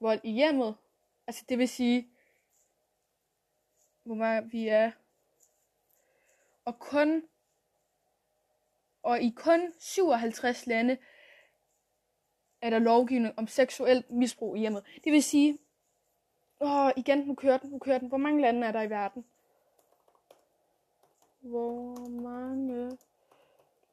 vold 0.00 0.20
i 0.24 0.30
hjemmet. 0.30 0.76
Altså 1.26 1.44
det 1.48 1.58
vil 1.58 1.68
sige, 1.68 2.10
hvor 4.02 4.14
meget 4.14 4.52
vi 4.52 4.68
er. 4.68 4.92
Og 6.64 6.78
kun 6.78 7.28
og 9.02 9.20
i 9.20 9.30
kun 9.36 9.74
57 9.78 10.66
lande 10.66 10.98
er 12.60 12.70
der 12.70 12.78
lovgivning 12.78 13.38
om 13.38 13.46
seksuelt 13.46 14.10
misbrug 14.10 14.56
i 14.56 14.60
hjemmet. 14.60 14.84
Det 15.04 15.12
vil 15.12 15.22
sige, 15.22 15.58
åh, 16.60 16.90
igen, 16.96 17.18
nu 17.18 17.34
kører 17.34 17.58
den, 17.58 17.70
nu 17.70 17.78
kører 17.78 17.98
den. 17.98 18.08
Hvor 18.08 18.16
mange 18.16 18.42
lande 18.42 18.66
er 18.66 18.72
der 18.72 18.82
i 18.82 18.90
verden? 18.90 19.24
Hvor 21.40 22.08
mange 22.08 22.98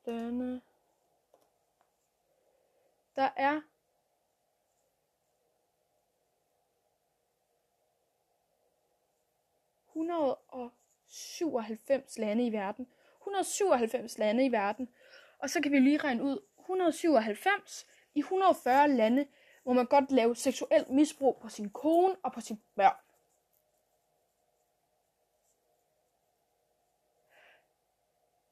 lande? 0.06 0.62
Der 3.16 3.30
er 3.36 3.62
og 10.48 10.72
97 11.08 12.18
lande 12.18 12.46
i 12.46 12.52
verden. 12.52 12.88
197 13.22 14.18
lande 14.18 14.46
i 14.46 14.52
verden. 14.52 14.90
Og 15.40 15.50
så 15.50 15.62
kan 15.62 15.72
vi 15.72 15.80
lige 15.80 15.98
regne 15.98 16.24
ud, 16.24 16.40
197 16.60 17.88
i 18.16 18.20
140 18.20 18.88
lande, 18.88 19.28
hvor 19.64 19.74
man 19.74 19.86
godt 19.86 20.12
lave 20.12 20.36
seksuelt 20.36 20.90
misbrug 20.90 21.38
på 21.42 21.50
sin 21.50 21.70
kone 21.70 22.16
og 22.24 22.34
på 22.34 22.42
sin 22.42 22.62
børn. 22.76 22.96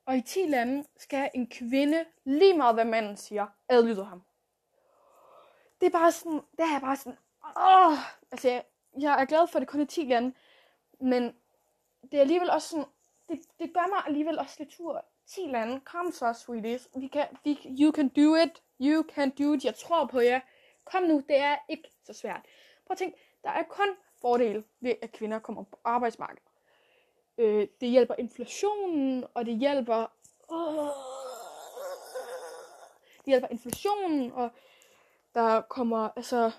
Og 0.06 0.18
i 0.18 0.22
10 0.22 0.40
lande 0.40 0.86
skal 0.98 1.32
en 1.34 1.50
kvinde, 1.50 2.06
lige 2.24 2.58
meget 2.58 2.76
hvad 2.76 2.86
manden 2.86 3.18
siger, 3.18 3.48
adlyde 3.70 4.06
ham. 4.06 4.24
Det 5.84 5.94
er 5.94 6.00
bare 6.00 6.12
sådan, 6.12 6.42
det 6.58 6.66
er 6.76 6.80
bare 6.80 6.96
sådan, 6.96 7.18
åh, 7.58 7.98
altså 8.32 8.50
jeg, 8.50 8.64
jeg 9.00 9.22
er 9.22 9.26
glad 9.26 9.48
for, 9.48 9.60
at 9.60 9.62
det 9.62 9.70
kun 9.70 9.82
er 9.82 9.86
10 9.86 10.02
lande, 10.02 10.34
men 11.00 11.36
det 12.02 12.14
er 12.14 12.22
alligevel 12.22 12.50
også 12.50 12.70
sådan, 12.70 12.86
det, 13.30 13.40
det 13.60 13.74
gør 13.74 13.88
mig 13.90 14.04
alligevel 14.08 14.40
også 14.40 14.56
lidt 14.60 14.70
tur. 14.70 15.06
10 15.28 15.42
lande, 15.42 15.80
kom 15.80 16.12
så, 16.12 16.34
sweeties. 16.34 16.90
Vi 16.96 17.08
kan, 17.08 17.28
vi, 17.44 17.60
you 17.80 17.92
can 17.92 18.10
do 18.10 18.36
it. 18.36 18.64
You 18.82 19.04
can 19.10 19.30
do 19.30 19.54
it. 19.54 19.66
Jeg 19.66 19.76
tror 19.76 20.06
på 20.06 20.20
jer. 20.20 20.40
Kom 20.84 21.04
nu, 21.04 21.24
det 21.30 21.38
er 21.38 21.58
ikke 21.70 21.90
så 22.04 22.14
svært. 22.14 22.42
Prøv 22.86 22.94
at 22.94 22.98
tænke, 22.98 23.18
der 23.44 23.50
er 23.50 23.64
kun 23.64 23.88
fordele 24.22 24.64
ved, 24.80 24.96
at 25.02 25.12
kvinder 25.12 25.40
kommer 25.40 25.64
på 25.64 25.80
arbejdsmarkedet. 25.84 26.44
Øh, 27.38 27.68
det 27.82 27.90
hjælper 27.90 28.16
inflationen, 28.18 29.26
og 29.34 29.46
det 29.46 29.58
hjælper... 29.58 30.02
Øh, 30.52 30.90
det 33.18 33.26
hjælper 33.26 33.48
inflationen, 33.48 34.32
og 34.32 34.52
der 35.36 35.62
kommer 35.62 36.10
altså 36.16 36.52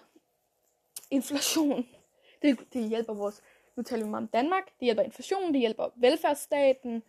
inflation. 1.11 1.87
Det, 2.43 2.59
det 2.73 2.89
hjælper 2.89 3.15
vores 3.15 3.43
nu 3.77 3.83
taler 3.83 4.05
vi 4.05 4.11
meget 4.11 4.23
om 4.23 4.29
Danmark. 4.29 4.65
Det 4.65 4.81
hjælper 4.81 5.03
inflation, 5.03 5.53
det 5.53 5.61
hjælper 5.61 5.89
velfærdsstaten, 5.97 7.03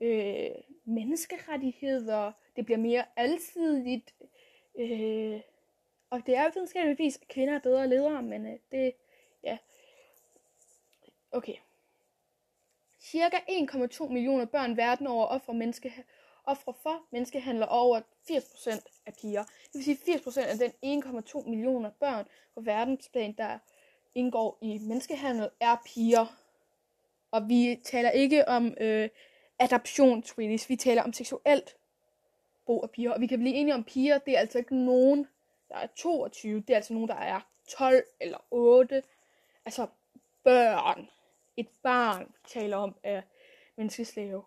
øh, 0.00 0.50
menneskerettigheder. 0.84 2.32
Det 2.56 2.64
bliver 2.64 2.78
mere 2.78 3.04
alsidigt. 3.16 4.14
Øh, 4.78 5.40
og 6.10 6.26
det 6.26 6.36
er 6.36 6.50
videnskabeligvis, 6.54 7.18
at 7.22 7.28
kvinder 7.28 7.54
er 7.54 7.58
bedre 7.58 7.88
ledere, 7.88 8.22
men 8.22 8.46
øh, 8.46 8.58
det, 8.72 8.92
ja. 9.42 9.58
Okay. 11.32 11.56
Cirka 13.00 13.36
1,2 13.36 14.08
millioner 14.08 14.44
børn 14.44 14.76
verden 14.76 15.06
over 15.06 15.26
offer 15.26 15.52
menneske, 15.52 16.04
Ofre 16.48 16.74
for 16.82 17.02
menneskehandler 17.10 17.66
over 17.66 18.00
80% 18.30 19.02
af 19.06 19.14
piger. 19.14 19.42
Det 19.42 19.74
vil 19.74 19.84
sige 19.84 19.96
80% 19.96 20.40
af 20.40 20.58
den 20.58 21.04
1,2 21.04 21.48
millioner 21.48 21.90
børn 21.90 22.26
på 22.54 22.60
verdensplan, 22.60 23.32
der 23.32 23.58
indgår 24.14 24.58
i 24.60 24.78
menneskehandel, 24.78 25.50
er 25.60 25.76
piger. 25.86 26.26
Og 27.30 27.48
vi 27.48 27.80
taler 27.84 28.10
ikke 28.10 28.48
om 28.48 28.74
øh, 28.80 29.08
adoption, 29.58 30.24
sweeties. 30.24 30.68
Vi 30.68 30.76
taler 30.76 31.02
om 31.02 31.12
seksuelt 31.12 31.76
brug 32.66 32.82
af 32.82 32.90
piger. 32.90 33.12
Og 33.12 33.20
vi 33.20 33.26
kan 33.26 33.38
blive 33.38 33.54
enige 33.54 33.74
om 33.74 33.84
piger, 33.84 34.18
det 34.18 34.34
er 34.34 34.38
altså 34.38 34.58
ikke 34.58 34.84
nogen, 34.84 35.28
der 35.68 35.76
er 35.76 35.86
22. 35.96 36.60
Det 36.60 36.70
er 36.70 36.76
altså 36.76 36.92
nogen, 36.92 37.08
der 37.08 37.14
er 37.14 37.40
12 37.68 38.04
eller 38.20 38.38
8. 38.50 39.02
Altså 39.64 39.86
børn. 40.44 41.08
Et 41.56 41.68
barn, 41.82 42.34
taler 42.46 42.76
om, 42.76 42.96
af 43.02 43.22
menneskeslave. 43.76 44.42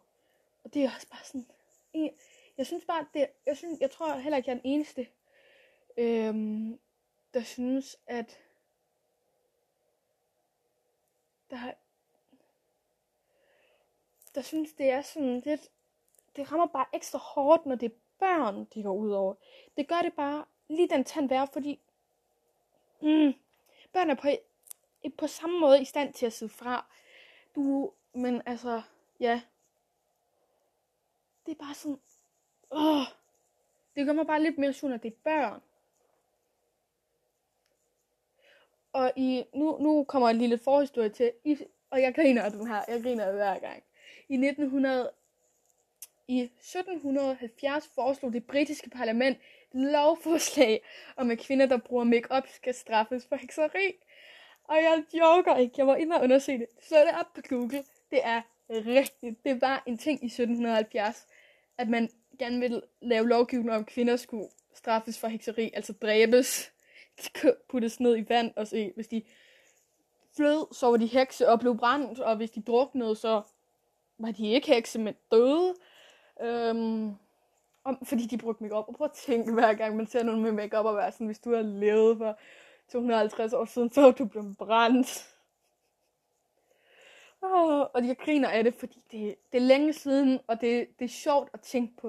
Og 0.64 0.74
det 0.74 0.84
er 0.84 0.90
også 0.96 1.08
bare 1.08 1.24
sådan... 1.24 1.46
Jeg 2.58 2.66
synes 2.66 2.86
bare, 2.86 3.06
det, 3.14 3.28
jeg, 3.46 3.58
synes, 3.58 3.80
jeg 3.80 3.92
tror 3.92 4.16
heller 4.16 4.38
ikke, 4.38 4.50
jeg 4.50 4.56
er 4.56 4.62
den 4.62 4.72
eneste, 4.72 5.08
øhm, 5.98 6.80
der 7.34 7.44
synes, 7.44 7.98
at 8.08 8.40
der, 11.50 11.74
der 14.36 14.42
synes, 14.42 14.74
det 14.74 14.90
er 14.90 15.02
sådan 15.02 15.40
lidt, 15.40 15.72
det 16.36 16.52
rammer 16.52 16.68
bare 16.68 16.86
ekstra 16.94 17.20
hårdt, 17.20 17.66
når 17.66 17.76
det 17.76 17.92
er 17.92 17.96
børn, 18.20 18.66
de 18.74 18.84
går 18.84 18.94
ud 18.94 19.12
over. 19.12 19.36
Det 19.78 19.88
gør 19.88 20.02
det 20.02 20.14
bare 20.14 20.46
lige 20.68 20.90
den 20.90 21.04
tand 21.04 21.30
værre, 21.30 21.48
fordi 21.54 21.80
mm, 23.02 23.34
børn 23.94 24.10
er 24.10 24.16
på, 24.16 24.28
på 25.18 25.28
samme 25.28 25.60
måde 25.60 25.82
i 25.82 25.86
stand 25.86 26.14
til 26.14 26.26
at 26.26 26.34
sidde 26.34 26.54
fra. 26.54 26.86
Du, 27.56 27.94
men 28.14 28.42
altså, 28.46 28.82
ja. 29.20 29.42
Det 31.46 31.52
er 31.52 31.66
bare 31.66 31.74
sådan, 31.74 32.00
åh, 32.72 33.06
det 33.96 34.06
gør 34.06 34.14
mig 34.14 34.28
bare 34.28 34.44
lidt 34.44 34.58
mere 34.58 34.74
sur, 34.74 34.90
når 34.90 34.98
det 34.98 35.12
er 35.12 35.18
børn. 35.24 35.62
Og 38.94 39.12
i, 39.16 39.44
nu, 39.54 39.78
nu 39.78 40.04
kommer 40.04 40.30
en 40.30 40.38
lille 40.38 40.58
forhistorie 40.58 41.10
til, 41.10 41.32
i, 41.44 41.58
og 41.90 42.02
jeg 42.02 42.16
griner 42.16 42.44
af 42.44 42.52
den 42.52 42.68
her, 42.68 42.82
jeg 42.88 43.04
griner 43.04 43.26
af 43.26 43.34
hver 43.34 43.60
gang. 43.60 43.84
I 44.30 44.34
1900, 44.34 45.12
i 46.28 46.42
1770 46.42 47.88
foreslog 47.96 48.34
det 48.34 48.46
britiske 48.46 48.90
parlament 48.90 49.38
et 49.38 49.82
lovforslag 49.82 50.84
om, 51.18 51.32
at 51.32 51.40
kvinder, 51.40 51.66
der 51.66 51.78
bruger 51.78 52.04
makeup 52.04 52.48
skal 52.48 52.74
straffes 52.74 53.26
for 53.26 53.36
hekseri. 53.36 53.94
Og 54.64 54.76
jeg 54.76 55.04
joker 55.14 55.58
ikke, 55.58 55.74
jeg 55.78 55.88
var 55.88 55.96
inde 55.96 56.16
og 56.16 56.24
undersøge 56.24 56.60
det. 56.60 56.68
Så 56.82 56.96
det 56.96 57.20
op 57.20 57.34
på 57.34 57.42
Google. 57.50 57.84
Det 58.12 58.20
er 58.24 58.42
rigtigt. 58.70 59.44
Det 59.44 59.62
var 59.62 59.84
en 59.86 59.98
ting 59.98 60.24
i 60.24 60.26
1770, 60.26 61.28
at 61.78 61.90
man 61.90 62.10
gerne 62.40 62.60
vil 62.60 62.82
lave 63.02 63.28
lovgivning 63.28 63.72
om, 63.72 63.82
at 63.82 63.88
kvinder 63.88 64.16
skulle 64.16 64.48
straffes 64.74 65.20
for 65.20 65.28
hekseri, 65.28 65.72
altså 65.74 65.94
dræbes, 65.94 66.72
puttes 67.70 68.00
ned 68.00 68.18
i 68.18 68.26
vand 68.30 68.52
og 68.56 68.68
se, 68.68 68.92
hvis 68.96 69.08
de 69.08 69.24
flød, 70.36 70.74
så 70.74 70.88
var 70.88 70.98
de 70.98 71.06
hekse 71.06 71.50
og 71.50 71.60
blev 71.60 71.78
brændt, 71.78 72.20
og 72.20 72.36
hvis 72.36 72.52
de 72.52 72.62
druknede, 72.62 73.16
så 73.16 73.42
var 74.20 74.32
de 74.32 74.52
ikke 74.52 74.68
hekse, 74.68 75.00
men 75.00 75.14
døde. 75.32 75.76
Øhm, 76.42 77.16
om, 77.84 78.06
fordi 78.06 78.26
de 78.26 78.38
brugte 78.38 78.64
makeup. 78.64 78.86
Og 78.88 78.96
prøv 78.96 79.06
at 79.06 79.12
tænke 79.12 79.54
hver 79.54 79.74
gang, 79.74 79.96
man 79.96 80.08
ser 80.08 80.24
nogen 80.24 80.42
med 80.42 80.52
makeup 80.52 80.86
og 80.86 80.96
være 80.96 81.12
sådan, 81.12 81.28
hvis 81.28 81.40
du 81.40 81.56
har 81.56 81.62
levet 81.62 82.18
for 82.18 82.40
250 82.92 83.54
år 83.54 83.66
siden, 83.66 83.92
så 83.92 84.12
du 84.12 84.26
blevet 84.26 84.58
brændt. 84.58 85.28
Oh, 87.42 87.86
og 87.94 88.08
jeg 88.08 88.18
griner 88.18 88.50
af 88.50 88.64
det, 88.64 88.74
fordi 88.74 89.04
det, 89.12 89.36
det 89.52 89.58
er 89.58 89.66
længe 89.66 89.94
siden, 89.94 90.40
og 90.48 90.62
det, 90.62 91.00
det 91.00 91.06
er 91.06 91.10
sjovt 91.10 91.50
at 91.54 91.62
tænke 91.62 91.98
på. 91.98 92.08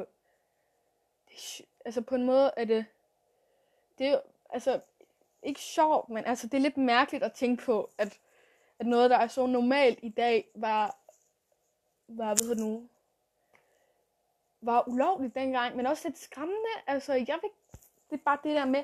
Det 1.28 1.34
er, 1.34 1.64
altså 1.84 2.00
på 2.00 2.14
en 2.14 2.26
måde 2.26 2.50
er 2.56 2.64
det, 2.64 2.84
det 3.98 4.06
er 4.06 4.20
altså 4.50 4.80
ikke 5.42 5.60
sjovt, 5.60 6.08
men 6.08 6.24
altså 6.24 6.46
det 6.46 6.54
er 6.54 6.60
lidt 6.60 6.76
mærkeligt 6.76 7.24
at 7.24 7.32
tænke 7.32 7.64
på, 7.64 7.90
at, 7.98 8.18
at 8.78 8.86
noget, 8.86 9.10
der 9.10 9.16
er 9.16 9.26
så 9.26 9.46
normalt 9.46 9.98
i 10.02 10.08
dag, 10.08 10.50
var, 10.54 10.96
var 12.08 12.46
hvad 12.46 12.56
nu, 12.56 12.88
var 14.60 14.88
ulovligt 14.88 15.34
dengang, 15.34 15.76
men 15.76 15.86
også 15.86 16.08
lidt 16.08 16.18
skræmmende. 16.18 16.70
Altså, 16.86 17.12
jeg 17.12 17.38
vil, 17.42 17.50
det 18.10 18.18
er 18.18 18.22
bare 18.24 18.38
det 18.44 18.56
der 18.56 18.64
med, 18.64 18.82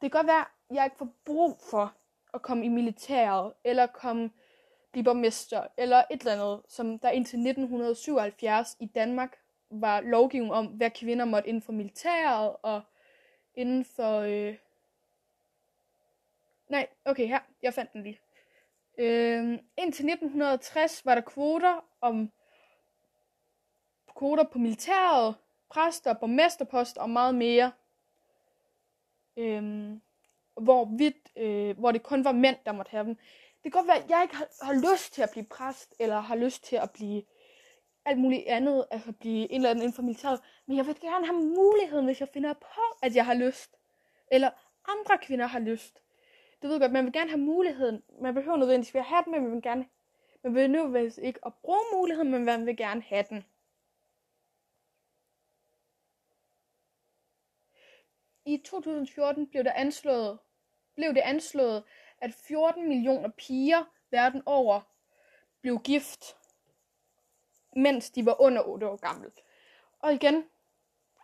kan 0.00 0.10
godt 0.10 0.26
være, 0.26 0.44
at 0.70 0.76
jeg 0.76 0.84
ikke 0.84 0.96
får 0.96 1.08
brug 1.24 1.58
for 1.70 1.94
at 2.34 2.42
komme 2.42 2.64
i 2.64 2.68
militæret, 2.68 3.52
eller 3.64 3.86
komme 3.86 4.30
blive 4.92 5.04
borgmester, 5.04 5.66
eller 5.76 6.02
et 6.10 6.20
eller 6.20 6.32
andet, 6.32 6.62
som 6.68 6.98
der 6.98 7.10
indtil 7.10 7.38
1977 7.38 8.76
i 8.80 8.86
Danmark 8.86 9.36
var 9.70 10.00
lovgivning 10.00 10.52
om, 10.52 10.66
hvad 10.66 10.90
kvinder 10.90 11.24
måtte 11.24 11.48
inden 11.48 11.62
for 11.62 11.72
militæret, 11.72 12.56
og 12.62 12.80
inden 13.54 13.84
for... 13.84 14.18
Øh... 14.18 14.54
Nej, 16.68 16.86
okay, 17.04 17.26
her, 17.26 17.40
jeg 17.62 17.74
fandt 17.74 17.92
den 17.92 18.02
lige. 18.02 18.20
Øh, 18.98 19.58
indtil 19.76 20.08
1960 20.08 21.04
var 21.04 21.14
der 21.14 21.22
kvoter 21.22 21.84
om 22.00 22.30
kvoter 24.16 24.44
på 24.44 24.58
militæret, 24.58 25.34
præster, 25.70 26.12
borgmesterpost 26.12 26.98
og 26.98 27.10
meget 27.10 27.34
mere. 27.34 27.72
Øhm, 29.36 30.00
hvor, 30.54 30.96
vidt, 30.98 31.16
øh, 31.36 31.78
hvor 31.78 31.92
det 31.92 32.02
kun 32.02 32.24
var 32.24 32.32
mænd, 32.32 32.56
der 32.66 32.72
måtte 32.72 32.90
have 32.90 33.04
dem. 33.04 33.16
Det 33.64 33.72
kan 33.72 33.78
godt 33.78 33.86
være, 33.86 34.02
at 34.02 34.10
jeg 34.10 34.22
ikke 34.22 34.36
har, 34.36 34.48
har 34.62 34.92
lyst 34.92 35.12
til 35.14 35.22
at 35.22 35.30
blive 35.30 35.44
præst, 35.44 35.94
eller 36.00 36.20
har 36.20 36.36
lyst 36.36 36.64
til 36.64 36.76
at 36.76 36.90
blive 36.90 37.22
alt 38.04 38.18
muligt 38.18 38.46
andet, 38.46 38.86
altså 38.90 39.12
blive 39.12 39.52
en 39.52 39.56
eller 39.56 39.70
anden 39.70 39.82
inden 39.82 39.96
for 39.96 40.02
militæret. 40.02 40.40
Men 40.66 40.76
jeg 40.76 40.86
vil 40.86 41.00
gerne 41.00 41.26
have 41.26 41.38
muligheden, 41.38 42.04
hvis 42.04 42.20
jeg 42.20 42.28
finder 42.28 42.52
på, 42.52 42.80
at 43.02 43.16
jeg 43.16 43.26
har 43.26 43.34
lyst. 43.34 43.76
Eller 44.32 44.50
andre 44.88 45.18
kvinder 45.18 45.46
har 45.46 45.58
lyst. 45.58 46.02
Du 46.62 46.68
ved 46.68 46.80
godt, 46.80 46.92
man 46.92 47.04
vil 47.04 47.12
gerne 47.12 47.30
have 47.30 47.40
muligheden. 47.40 48.02
Man 48.20 48.34
behøver 48.34 48.56
nødvendigvis 48.56 48.94
at 48.94 49.04
have 49.04 49.22
den, 49.24 49.32
men 49.32 49.42
man 49.42 49.52
vil 49.52 49.62
gerne 49.62 49.86
man 50.42 50.54
vil 50.54 50.70
nødvendigvis 50.70 51.18
ikke 51.18 51.40
at 51.46 51.54
bruge 51.54 51.80
muligheden, 51.92 52.30
men 52.30 52.44
man 52.44 52.66
vil 52.66 52.76
gerne 52.76 53.02
have 53.02 53.24
den. 53.28 53.44
I 58.44 58.62
2014 58.64 59.46
blev, 59.46 59.64
der 59.64 59.72
anslået, 59.72 60.38
blev 60.94 61.14
det 61.14 61.20
anslået, 61.20 61.84
at 62.20 62.34
14 62.34 62.88
millioner 62.88 63.28
piger 63.28 63.84
verden 64.10 64.42
over 64.46 64.80
blev 65.60 65.78
gift, 65.78 66.36
mens 67.76 68.10
de 68.10 68.26
var 68.26 68.40
under 68.40 68.62
8 68.62 68.88
år 68.88 68.96
gamle. 68.96 69.32
Og 69.98 70.14
igen, 70.14 70.44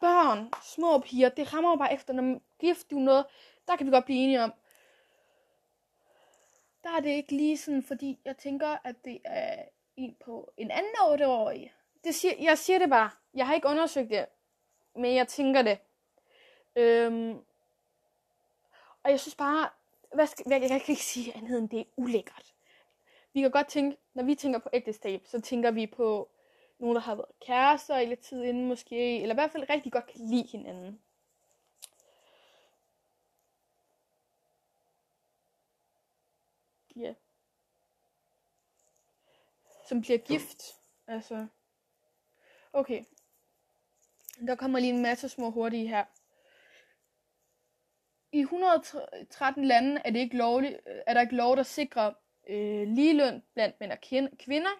børn, 0.00 0.52
små 0.62 0.98
piger, 0.98 1.28
det 1.28 1.54
rammer 1.54 1.70
jo 1.70 1.76
bare 1.76 1.94
efter, 1.94 2.12
når 2.14 2.40
gift 2.58 2.90
du 2.90 2.98
noget, 2.98 3.26
der 3.68 3.76
kan 3.76 3.86
vi 3.86 3.90
godt 3.90 4.04
blive 4.04 4.18
enige 4.18 4.42
om. 4.42 4.52
Der 6.84 6.90
er 6.90 7.00
det 7.00 7.10
ikke 7.10 7.37
lige 7.37 7.59
sådan, 7.59 7.83
fordi 7.83 8.20
jeg 8.24 8.37
tænker, 8.37 8.76
at 8.85 9.04
det 9.04 9.18
er 9.24 9.64
en 9.96 10.16
på 10.24 10.52
en 10.57 10.70
anden 10.70 10.92
8-årig. 10.94 11.74
Det 12.04 12.14
siger, 12.14 12.35
jeg 12.40 12.59
siger 12.59 12.78
det 12.78 12.90
bare. 12.90 13.11
Jeg 13.35 13.46
har 13.46 13.54
ikke 13.54 13.68
undersøgt 13.68 14.11
det, 14.11 14.26
men 14.94 15.14
jeg 15.14 15.28
tænker 15.28 15.62
det. 15.62 15.78
Øhm, 16.76 17.38
og 19.02 19.11
jeg 19.11 19.20
synes 19.20 19.35
bare, 19.35 19.70
hvad 20.14 20.27
skal, 20.27 20.44
jeg, 20.48 20.61
jeg 20.62 20.68
kan 20.68 20.92
ikke 20.92 21.03
sige 21.03 21.37
andet 21.37 21.59
end 21.59 21.68
det 21.68 21.81
er 21.81 21.85
ulækkert. 21.96 22.55
Vi 23.33 23.40
kan 23.40 23.50
godt 23.50 23.68
tænke, 23.68 23.96
når 24.14 24.22
vi 24.22 24.35
tænker 24.35 24.59
på 24.59 24.68
ægteskab, 24.72 25.27
så 25.27 25.40
tænker 25.40 25.70
vi 25.70 25.87
på 25.87 26.31
nogen, 26.79 26.94
der 26.94 27.03
har 27.03 27.14
været 27.14 27.40
kærester 27.46 27.98
i 27.98 28.07
lidt 28.07 28.20
tid 28.20 28.42
inden 28.42 28.68
måske, 28.68 29.20
eller 29.22 29.35
i 29.35 29.37
hvert 29.37 29.53
fald 29.53 29.70
rigtig 29.70 29.92
godt 29.92 30.07
kan 30.07 30.20
lide 30.20 30.48
hinanden. 30.53 31.00
Ja. 36.96 37.03
Yeah. 37.03 37.14
Som 39.88 40.00
bliver 40.00 40.18
gift. 40.18 40.62
Altså. 41.07 41.46
Okay. 42.72 43.05
Der 44.46 44.55
kommer 44.55 44.79
lige 44.79 44.92
en 44.92 45.03
masse 45.03 45.29
små 45.29 45.50
hurtige 45.50 45.88
her. 45.88 46.05
I 48.35 48.40
113 48.40 49.64
lande 49.64 50.01
er, 50.05 50.11
det 50.11 50.18
ikke 50.18 50.37
lovligt, 50.37 50.75
øh, 50.87 51.01
er 51.07 51.14
der 51.14 51.20
ikke 51.20 51.37
lov, 51.37 51.57
der 51.57 51.62
sikrer 51.62 52.12
øh, 52.49 52.88
ligeløn 52.88 53.42
blandt 53.55 53.81
mænd 53.81 53.92
og 53.92 53.99
kvinder. 54.38 54.70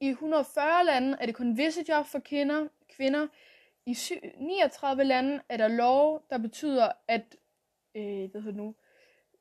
I 0.00 0.08
140 0.08 0.84
lande 0.84 1.16
er 1.20 1.26
det 1.26 1.34
kun 1.34 1.56
visse 1.56 1.84
job 1.88 2.06
for 2.06 2.18
kvinder. 2.18 2.68
kvinder. 2.96 3.26
I 3.86 3.96
39 4.38 5.04
lande 5.04 5.40
er 5.48 5.56
der 5.56 5.68
lov, 5.68 6.26
der 6.30 6.38
betyder, 6.38 6.92
at 7.08 7.36
øh, 7.94 8.30
hvad 8.30 8.40
hedder 8.40 8.56
nu, 8.56 8.74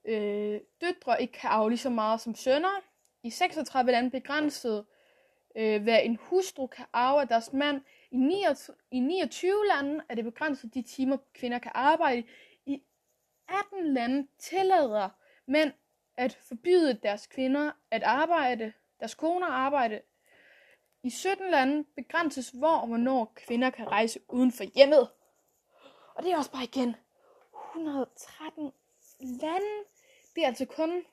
øh, 0.05 0.59
døtre 0.81 1.21
ikke 1.21 1.33
kan 1.33 1.49
arve 1.49 1.69
lige 1.69 1.79
så 1.79 1.89
meget 1.89 2.21
som 2.21 2.35
sønner. 2.35 2.81
I 3.23 3.29
36 3.29 3.91
lande 3.91 4.11
begrænset, 4.11 4.85
øh, 5.55 5.83
hvad 5.83 5.99
en 6.03 6.17
hustru 6.21 6.67
kan 6.67 6.85
arve 6.93 7.21
af 7.21 7.27
deres 7.27 7.53
mand. 7.53 7.81
I 8.11 8.17
29, 8.17 8.75
i 8.91 8.99
29 8.99 9.51
lande 9.75 10.03
er 10.09 10.15
det 10.15 10.23
begrænset 10.23 10.73
de 10.73 10.81
timer, 10.81 11.17
kvinder 11.33 11.59
kan 11.59 11.71
arbejde. 11.75 12.23
14 13.73 13.93
lande 13.93 14.27
tillader 14.37 15.09
mænd 15.45 15.73
at 16.17 16.37
forbyde 16.47 16.99
deres 17.03 17.27
kvinder 17.27 17.71
at 17.91 18.03
arbejde, 18.03 18.73
deres 18.99 19.15
koner 19.15 19.47
at 19.47 19.53
arbejde. 19.53 20.01
I 21.03 21.09
17 21.09 21.51
lande 21.51 21.85
begrænses 21.95 22.49
hvor 22.49 22.77
og 22.77 22.87
hvornår 22.87 23.33
kvinder 23.35 23.69
kan 23.69 23.87
rejse 23.87 24.19
uden 24.29 24.51
for 24.51 24.63
hjemmet. 24.63 25.09
Og 26.15 26.23
det 26.23 26.31
er 26.31 26.37
også 26.37 26.51
bare 26.51 26.63
igen 26.63 26.95
113 27.75 28.71
lande. 29.19 29.83
Det 30.35 30.43
er 30.43 30.47
altså 30.47 30.65
kun 30.65 31.03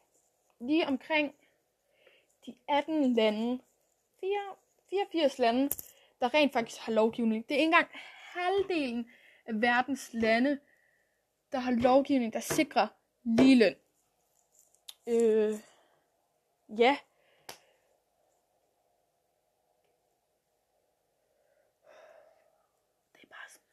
lige 0.60 0.86
omkring 0.86 1.34
de 2.46 2.54
18 2.68 3.14
lande, 3.14 3.60
4, 4.20 4.56
84 4.90 5.38
lande, 5.38 5.70
der 6.20 6.34
rent 6.34 6.52
faktisk 6.52 6.80
har 6.80 6.92
lovgivning. 6.92 7.48
Det 7.48 7.54
er 7.54 7.58
ikke 7.58 7.64
engang 7.64 7.88
halvdelen 8.34 9.10
af 9.46 9.62
verdens 9.62 10.10
lande, 10.12 10.58
der 11.52 11.58
har 11.58 11.70
lovgivning, 11.72 12.32
der 12.32 12.40
sikrer 12.40 12.86
ligeløn. 13.24 13.74
Øh, 15.06 15.54
ja. 16.78 16.96
Det 23.12 23.22
er 23.22 23.28
bare 23.28 23.48
sådan. 23.48 23.66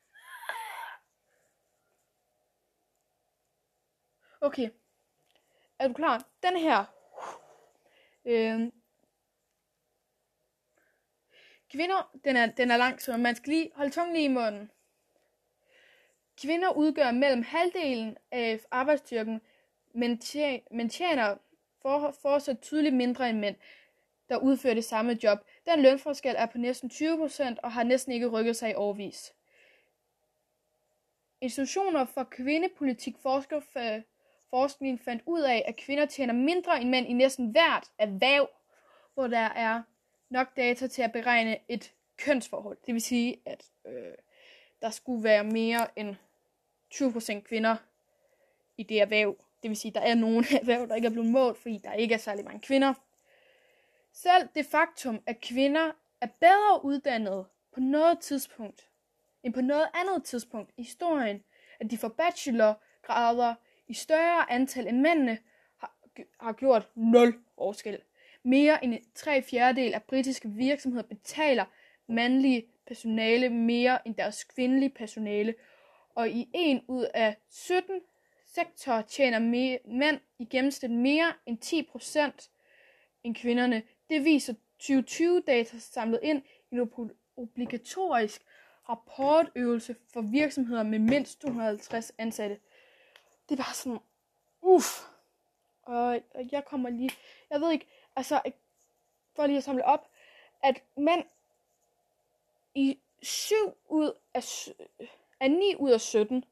Okay. 4.41 4.69
Er 5.79 5.87
du 5.87 5.93
klar? 5.93 6.27
Den 6.43 6.57
her. 6.57 6.85
Øh, 8.25 8.71
kvinder, 11.69 12.11
den 12.23 12.35
er, 12.35 12.45
den 12.45 12.71
er 12.71 12.77
lang, 12.77 13.01
så 13.01 13.17
man 13.17 13.35
skal 13.35 13.53
lige 13.53 13.71
holde 13.75 13.91
tungen 13.91 14.15
lige 14.15 14.25
i 14.25 14.27
munden. 14.27 14.71
Kvinder 16.41 16.71
udgør 16.71 17.11
mellem 17.11 17.43
halvdelen 17.43 18.17
af 18.31 18.59
arbejdsstyrken, 18.71 19.41
men, 19.93 20.17
tjener 20.89 21.37
for, 21.81 22.39
så 22.39 22.55
tydeligt 22.61 22.95
mindre 22.95 23.29
end 23.29 23.39
mænd, 23.39 23.55
der 24.29 24.37
udfører 24.37 24.73
det 24.73 24.83
samme 24.83 25.19
job. 25.23 25.39
Den 25.65 25.81
lønforskel 25.81 26.35
er 26.37 26.45
på 26.45 26.57
næsten 26.57 26.91
20% 26.93 27.55
og 27.63 27.71
har 27.71 27.83
næsten 27.83 28.13
ikke 28.13 28.27
rykket 28.27 28.55
sig 28.55 28.71
i 28.71 28.73
årvis. 28.73 29.33
Institutioner 31.41 32.05
for 32.05 32.23
kvindepolitik 32.23 33.15
forsker 33.17 33.59
for 33.59 34.01
forskning 34.49 35.01
fandt 35.01 35.23
ud 35.25 35.41
af, 35.41 35.63
at 35.67 35.75
kvinder 35.75 36.05
tjener 36.05 36.33
mindre 36.33 36.81
end 36.81 36.89
mænd 36.89 37.07
i 37.07 37.13
næsten 37.13 37.51
hvert 37.51 37.91
erhverv, 37.97 38.49
hvor 39.13 39.27
der 39.27 39.37
er 39.37 39.81
nok 40.29 40.57
data 40.57 40.87
til 40.87 41.01
at 41.01 41.11
beregne 41.11 41.57
et 41.69 41.93
kønsforhold. 42.17 42.77
Det 42.85 42.93
vil 42.93 43.01
sige, 43.01 43.41
at 43.45 43.65
øh, 43.87 44.13
der 44.81 44.89
skulle 44.89 45.23
være 45.23 45.43
mere 45.43 45.99
end 45.99 46.15
20% 46.93 47.39
kvinder 47.39 47.75
i 48.77 48.83
det 48.83 49.01
erhverv. 49.01 49.35
Det 49.63 49.69
vil 49.69 49.77
sige, 49.77 49.89
at 49.89 49.95
der 49.95 50.01
er 50.01 50.15
nogle 50.15 50.45
erhverv, 50.61 50.87
der 50.87 50.95
ikke 50.95 51.05
er 51.05 51.11
blevet 51.11 51.29
målt, 51.29 51.57
fordi 51.57 51.77
der 51.83 51.93
ikke 51.93 52.13
er 52.13 52.19
særlig 52.19 52.45
mange 52.45 52.59
kvinder. 52.59 52.93
Selv 54.13 54.47
det 54.55 54.65
faktum, 54.65 55.21
at 55.25 55.41
kvinder 55.41 55.91
er 56.21 56.27
bedre 56.39 56.85
uddannet 56.85 57.45
på 57.73 57.79
noget 57.79 58.19
tidspunkt, 58.19 58.89
end 59.43 59.53
på 59.53 59.61
noget 59.61 59.87
andet 59.93 60.23
tidspunkt 60.23 60.71
i 60.77 60.83
historien, 60.83 61.43
at 61.79 61.91
de 61.91 61.97
får 61.97 62.07
bachelorgrader 62.07 63.55
i 63.87 63.93
større 63.93 64.51
antal 64.51 64.87
end 64.87 65.01
mændene, 65.01 65.37
har, 65.77 65.95
har 66.39 66.53
gjort 66.53 66.89
nul 66.95 67.39
forskel. 67.55 68.01
Mere 68.43 68.83
end 68.83 68.97
tre 69.15 69.41
fjerdedel 69.41 69.93
af 69.93 70.03
britiske 70.03 70.49
virksomheder 70.49 71.03
betaler 71.03 71.65
mandlige 72.07 72.65
personale 72.87 73.49
mere 73.49 74.07
end 74.07 74.15
deres 74.15 74.43
kvindelige 74.43 74.89
personale, 74.89 75.55
og 76.17 76.29
i 76.29 76.49
en 76.53 76.83
ud 76.87 77.07
af 77.13 77.37
17 77.49 78.01
sektorer 78.45 79.01
tjener 79.01 79.39
mænd 79.85 80.19
i 80.39 80.45
gennemsnit 80.45 80.91
mere 80.91 81.33
end 81.45 81.85
10% 82.39 82.49
end 83.23 83.35
kvinderne. 83.35 83.83
Det 84.09 84.23
viser 84.23 84.53
2020-data 84.83 85.79
samlet 85.79 86.19
ind 86.23 86.43
i 86.71 86.75
en 86.75 87.11
obligatorisk 87.37 88.41
rapportøvelse 88.89 89.95
for 90.13 90.21
virksomheder 90.21 90.83
med 90.83 90.99
mindst 90.99 91.41
250 91.41 92.11
ansatte. 92.17 92.59
Det 93.49 93.59
er 93.59 93.63
bare 93.63 93.73
sådan, 93.73 93.99
uff. 94.61 95.01
Og 95.83 96.21
jeg 96.51 96.65
kommer 96.65 96.89
lige, 96.89 97.11
jeg 97.49 97.61
ved 97.61 97.71
ikke, 97.71 97.87
altså, 98.15 98.41
for 99.35 99.47
lige 99.47 99.57
at 99.57 99.63
samle 99.63 99.85
op, 99.85 100.09
at 100.63 100.83
mænd 100.95 101.23
i 102.75 102.99
7 103.21 103.55
ud 103.89 104.11
af, 104.33 104.43
at 105.39 105.51
9 105.51 105.75
ud 105.75 105.91
af 105.91 106.01
17 106.01 106.45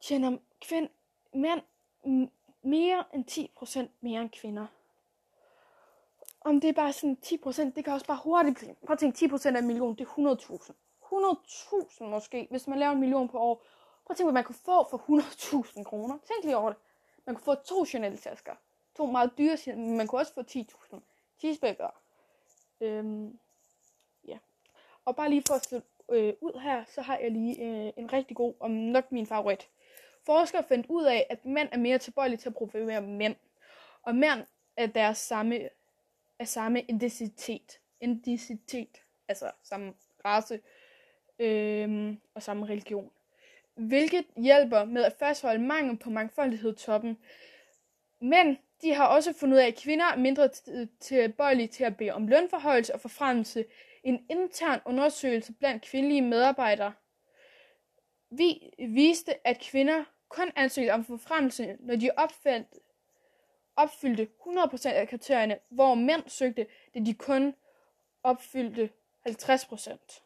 tjener 0.00 0.38
kvind, 0.60 0.88
mænd 1.32 1.62
mere 2.62 3.04
end 3.14 3.50
10% 3.84 3.88
mere 4.00 4.20
end 4.22 4.30
kvinder. 4.30 4.66
Om 6.40 6.60
det 6.60 6.68
er 6.68 6.72
bare 6.72 6.92
sådan 6.92 7.18
10%, 7.26 7.62
det 7.62 7.84
kan 7.84 7.92
også 7.92 8.06
bare 8.06 8.20
hurtigt 8.24 8.58
blive. 8.58 8.74
Prøv 8.86 8.92
at 8.92 8.98
tænke, 8.98 9.26
10% 9.26 9.46
af 9.46 9.58
en 9.58 9.66
million, 9.66 9.94
det 9.94 10.06
er 10.06 10.36
100.000. 10.36 10.72
100.000 11.12 12.04
måske, 12.04 12.46
hvis 12.50 12.66
man 12.66 12.78
laver 12.78 12.92
en 12.92 13.00
million 13.00 13.28
på 13.28 13.38
år. 13.38 13.54
Prøv 14.04 14.12
at 14.12 14.16
tænke, 14.16 14.26
hvad 14.26 14.40
man 14.40 14.44
kunne 14.44 14.62
få 14.64 14.88
for 14.90 14.98
100.000 15.76 15.82
kroner. 15.82 16.18
Tænk 16.18 16.44
lige 16.44 16.56
over 16.56 16.68
det. 16.68 16.78
Man 17.24 17.34
kunne 17.34 17.44
få 17.44 17.54
to 17.54 17.84
Chanel-tasker. 17.84 18.54
To 18.96 19.06
meget 19.06 19.38
dyre, 19.38 19.56
men 19.66 19.96
man 19.96 20.06
kunne 20.06 20.20
også 20.20 20.34
få 20.34 20.42
10.000 20.42 20.96
cheeseburger. 21.38 21.90
Øhm, 22.80 23.38
ja. 24.28 24.38
Og 25.04 25.16
bare 25.16 25.30
lige 25.30 25.42
for 25.46 25.54
at 25.54 25.64
slutte 25.64 25.88
øh, 26.12 26.34
ud 26.40 26.60
her, 26.60 26.84
så 26.84 27.02
har 27.02 27.18
jeg 27.18 27.30
lige 27.30 27.62
øh, 27.62 27.92
en 27.96 28.12
rigtig 28.12 28.36
god, 28.36 28.54
og 28.60 28.70
nok 28.70 29.12
min 29.12 29.26
favorit. 29.26 29.68
Forskere 30.26 30.64
fandt 30.68 30.86
ud 30.88 31.04
af, 31.04 31.26
at 31.30 31.44
mænd 31.44 31.68
er 31.72 31.78
mere 31.78 31.98
tilbøjelige 31.98 32.38
til 32.38 32.48
at 32.48 32.54
provokere 32.54 33.02
mænd. 33.02 33.36
Og 34.02 34.14
mænd 34.14 34.40
er 34.76 34.86
deres 34.86 35.18
samme, 35.18 35.68
er 36.38 36.44
samme 36.44 36.80
indicitet. 36.80 37.80
Indicitet. 38.00 39.02
Altså 39.28 39.50
samme 39.62 39.94
race 40.24 40.60
øh, 41.38 42.16
og 42.34 42.42
samme 42.42 42.66
religion. 42.66 43.10
Hvilket 43.74 44.24
hjælper 44.36 44.84
med 44.84 45.04
at 45.04 45.12
fastholde 45.18 45.62
mangel 45.62 45.96
på 45.96 46.10
mangfoldighed 46.10 46.74
toppen. 46.74 47.18
Men 48.20 48.58
de 48.82 48.94
har 48.94 49.06
også 49.06 49.32
fundet 49.32 49.56
ud 49.56 49.60
af, 49.60 49.66
at 49.66 49.76
kvinder 49.82 50.04
er 50.04 50.16
mindre 50.16 50.48
tilbøjelige 51.00 51.68
til 51.68 51.84
at 51.84 51.96
bede 51.96 52.10
om 52.10 52.26
lønforhøjelse 52.28 52.94
og 52.94 53.00
forfremmelse. 53.00 53.64
En 54.06 54.26
intern 54.28 54.80
undersøgelse 54.84 55.52
blandt 55.52 55.82
kvindelige 55.84 56.22
medarbejdere 56.22 56.92
vi 58.30 58.70
viste, 58.78 59.46
at 59.46 59.60
kvinder 59.60 60.04
kun 60.28 60.52
ansøgte 60.56 60.90
om 60.90 61.04
forfremmelse, 61.04 61.76
når 61.80 61.96
de 61.96 62.10
opfandt, 62.16 62.68
opfyldte 63.76 64.28
100% 64.46 64.88
af 64.88 65.08
kriterierne, 65.08 65.58
hvor 65.68 65.94
mænd 65.94 66.22
søgte, 66.28 66.66
det 66.94 67.06
de 67.06 67.14
kun 67.14 67.54
opfyldte 68.22 68.90
50%. 69.28 70.22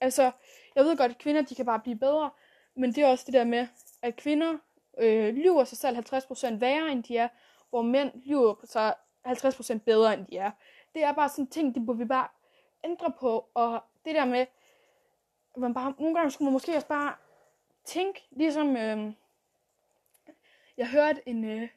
Altså, 0.00 0.30
jeg 0.74 0.84
ved 0.84 0.96
godt, 0.96 1.12
at 1.12 1.18
kvinder 1.18 1.42
de 1.42 1.54
kan 1.54 1.66
bare 1.66 1.80
blive 1.80 1.98
bedre, 1.98 2.30
men 2.76 2.92
det 2.94 3.02
er 3.02 3.06
også 3.06 3.24
det 3.26 3.34
der 3.34 3.44
med, 3.44 3.66
at 4.02 4.16
kvinder 4.16 4.58
øh, 4.98 5.34
lyver 5.34 5.64
sig 5.64 5.78
selv 5.78 5.98
50% 5.98 6.54
værre, 6.54 6.92
end 6.92 7.02
de 7.02 7.16
er, 7.16 7.28
hvor 7.70 7.82
mænd 7.82 8.10
lyver 8.24 8.54
sig 8.64 8.94
50% 9.26 9.78
bedre, 9.78 10.14
end 10.14 10.26
de 10.26 10.36
er. 10.36 10.50
Det 10.94 11.04
er 11.04 11.12
bare 11.12 11.28
sådan 11.28 11.46
ting, 11.46 11.74
det 11.74 11.86
burde 11.86 11.98
vi 11.98 12.04
bare 12.04 12.28
ændre 12.84 13.12
på, 13.20 13.48
og 13.54 13.82
det 14.04 14.14
der 14.14 14.24
med, 14.24 14.46
man 15.56 15.74
bare, 15.74 15.94
nogle 15.98 16.14
gange 16.14 16.30
skulle 16.30 16.46
man 16.46 16.52
måske 16.52 16.76
også 16.76 16.86
bare 16.88 17.14
tænke, 17.84 18.28
ligesom, 18.30 18.76
øh, 18.76 19.12
jeg 20.76 20.88
hørte 20.88 21.22
en, 21.26 21.44
øh, 21.44 21.68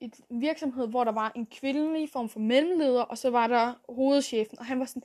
et 0.00 0.20
virksomhed, 0.30 0.88
hvor 0.88 1.04
der 1.04 1.12
var 1.12 1.32
en 1.34 1.46
kvindelig 1.46 2.10
form 2.10 2.28
for 2.28 2.40
mellemleder, 2.40 3.02
og 3.02 3.18
så 3.18 3.30
var 3.30 3.46
der 3.46 3.74
hovedchefen, 3.88 4.58
og 4.58 4.64
han 4.64 4.80
var 4.80 4.86
sådan, 4.86 5.02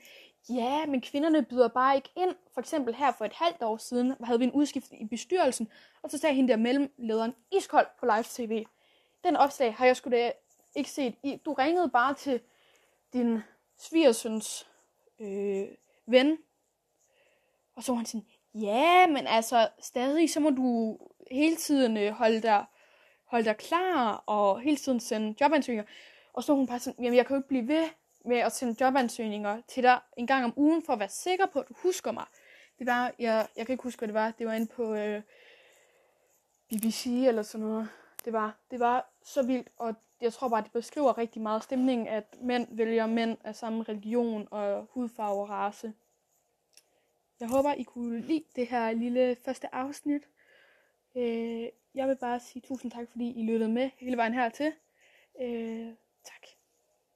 ja, 0.49 0.85
men 0.85 1.01
kvinderne 1.01 1.43
byder 1.43 1.67
bare 1.67 1.95
ikke 1.95 2.09
ind. 2.15 2.35
For 2.53 2.61
eksempel 2.61 2.95
her 2.95 3.11
for 3.11 3.25
et 3.25 3.33
halvt 3.33 3.63
år 3.63 3.77
siden 3.77 4.15
havde 4.23 4.39
vi 4.39 4.45
en 4.45 4.51
udskiftning 4.51 5.01
i 5.01 5.05
bestyrelsen, 5.05 5.71
og 6.01 6.11
så 6.11 6.17
sagde 6.17 6.35
hende 6.35 6.49
der 6.49 6.57
mellemlederen 6.57 7.35
iskold 7.51 7.87
på 7.99 8.05
live 8.05 8.23
tv. 8.23 8.65
Den 9.23 9.35
opslag 9.35 9.73
har 9.75 9.85
jeg 9.85 9.95
sgu 9.95 10.09
da 10.09 10.31
ikke 10.75 10.89
set. 10.89 11.39
Du 11.45 11.53
ringede 11.53 11.89
bare 11.89 12.13
til 12.13 12.41
din 13.13 13.39
svigersøns 13.77 14.67
øh, 15.19 15.67
ven, 16.05 16.37
og 17.75 17.83
så 17.83 17.91
var 17.91 17.97
han 17.97 18.05
sådan, 18.05 18.25
ja, 18.53 19.07
men 19.07 19.27
altså 19.27 19.69
stadig, 19.79 20.29
så 20.29 20.39
må 20.39 20.49
du 20.49 20.97
hele 21.31 21.55
tiden 21.55 21.97
øh, 21.97 22.11
holde 22.11 22.41
dig, 22.41 22.65
holde 23.25 23.45
dig 23.45 23.57
klar, 23.57 24.23
og 24.25 24.59
hele 24.59 24.77
tiden 24.77 24.99
sende 24.99 25.35
jobansøgninger. 25.41 25.91
Og 26.33 26.43
så 26.43 26.51
var 26.51 26.57
hun 26.57 26.67
bare 26.67 26.79
sådan, 26.79 27.03
jamen 27.03 27.17
jeg 27.17 27.25
kan 27.25 27.35
jo 27.35 27.39
ikke 27.39 27.47
blive 27.47 27.67
ved 27.67 27.89
med 28.25 28.37
at 28.37 28.51
sende 28.51 28.85
jobansøgninger 28.85 29.61
til 29.67 29.83
dig 29.83 29.99
en 30.17 30.27
gang 30.27 30.45
om 30.45 30.53
ugen, 30.55 30.83
for 30.83 30.93
at 30.93 30.99
være 30.99 31.09
sikker 31.09 31.45
på, 31.45 31.59
at 31.59 31.69
du 31.69 31.73
husker 31.83 32.11
mig. 32.11 32.25
Det 32.79 32.87
var, 32.87 33.13
jeg, 33.19 33.47
jeg 33.57 33.65
kan 33.65 33.73
ikke 33.73 33.83
huske, 33.83 33.99
hvad 33.99 34.07
det 34.07 34.13
var. 34.13 34.31
Det 34.31 34.47
var 34.47 34.53
inde 34.53 34.67
på 34.67 34.93
øh, 34.93 35.21
BBC 36.69 37.05
eller 37.05 37.43
sådan 37.43 37.67
noget. 37.67 37.89
Det 38.25 38.33
var, 38.33 38.57
det 38.71 38.79
var 38.79 39.13
så 39.23 39.43
vildt, 39.43 39.69
og 39.77 39.95
jeg 40.21 40.33
tror 40.33 40.49
bare, 40.49 40.63
det 40.63 40.71
beskriver 40.71 41.17
rigtig 41.17 41.41
meget 41.41 41.63
stemningen, 41.63 42.07
at 42.07 42.37
mænd 42.41 42.67
vælger 42.71 43.07
mænd 43.07 43.37
af 43.43 43.55
samme 43.55 43.83
religion 43.83 44.47
og 44.51 44.87
hudfarve 44.91 45.41
og 45.41 45.49
race. 45.49 45.93
Jeg 47.39 47.49
håber, 47.49 47.73
I 47.73 47.83
kunne 47.83 48.21
lide 48.21 48.43
det 48.55 48.67
her 48.67 48.91
lille 48.91 49.35
første 49.45 49.75
afsnit. 49.75 50.29
Øh, 51.15 51.67
jeg 51.93 52.07
vil 52.07 52.17
bare 52.17 52.39
sige 52.39 52.61
tusind 52.61 52.91
tak, 52.91 53.07
fordi 53.11 53.39
I 53.39 53.43
lyttede 53.43 53.71
med 53.71 53.89
hele 53.97 54.17
vejen 54.17 54.33
hertil. 54.33 54.73
Øh, 55.41 55.93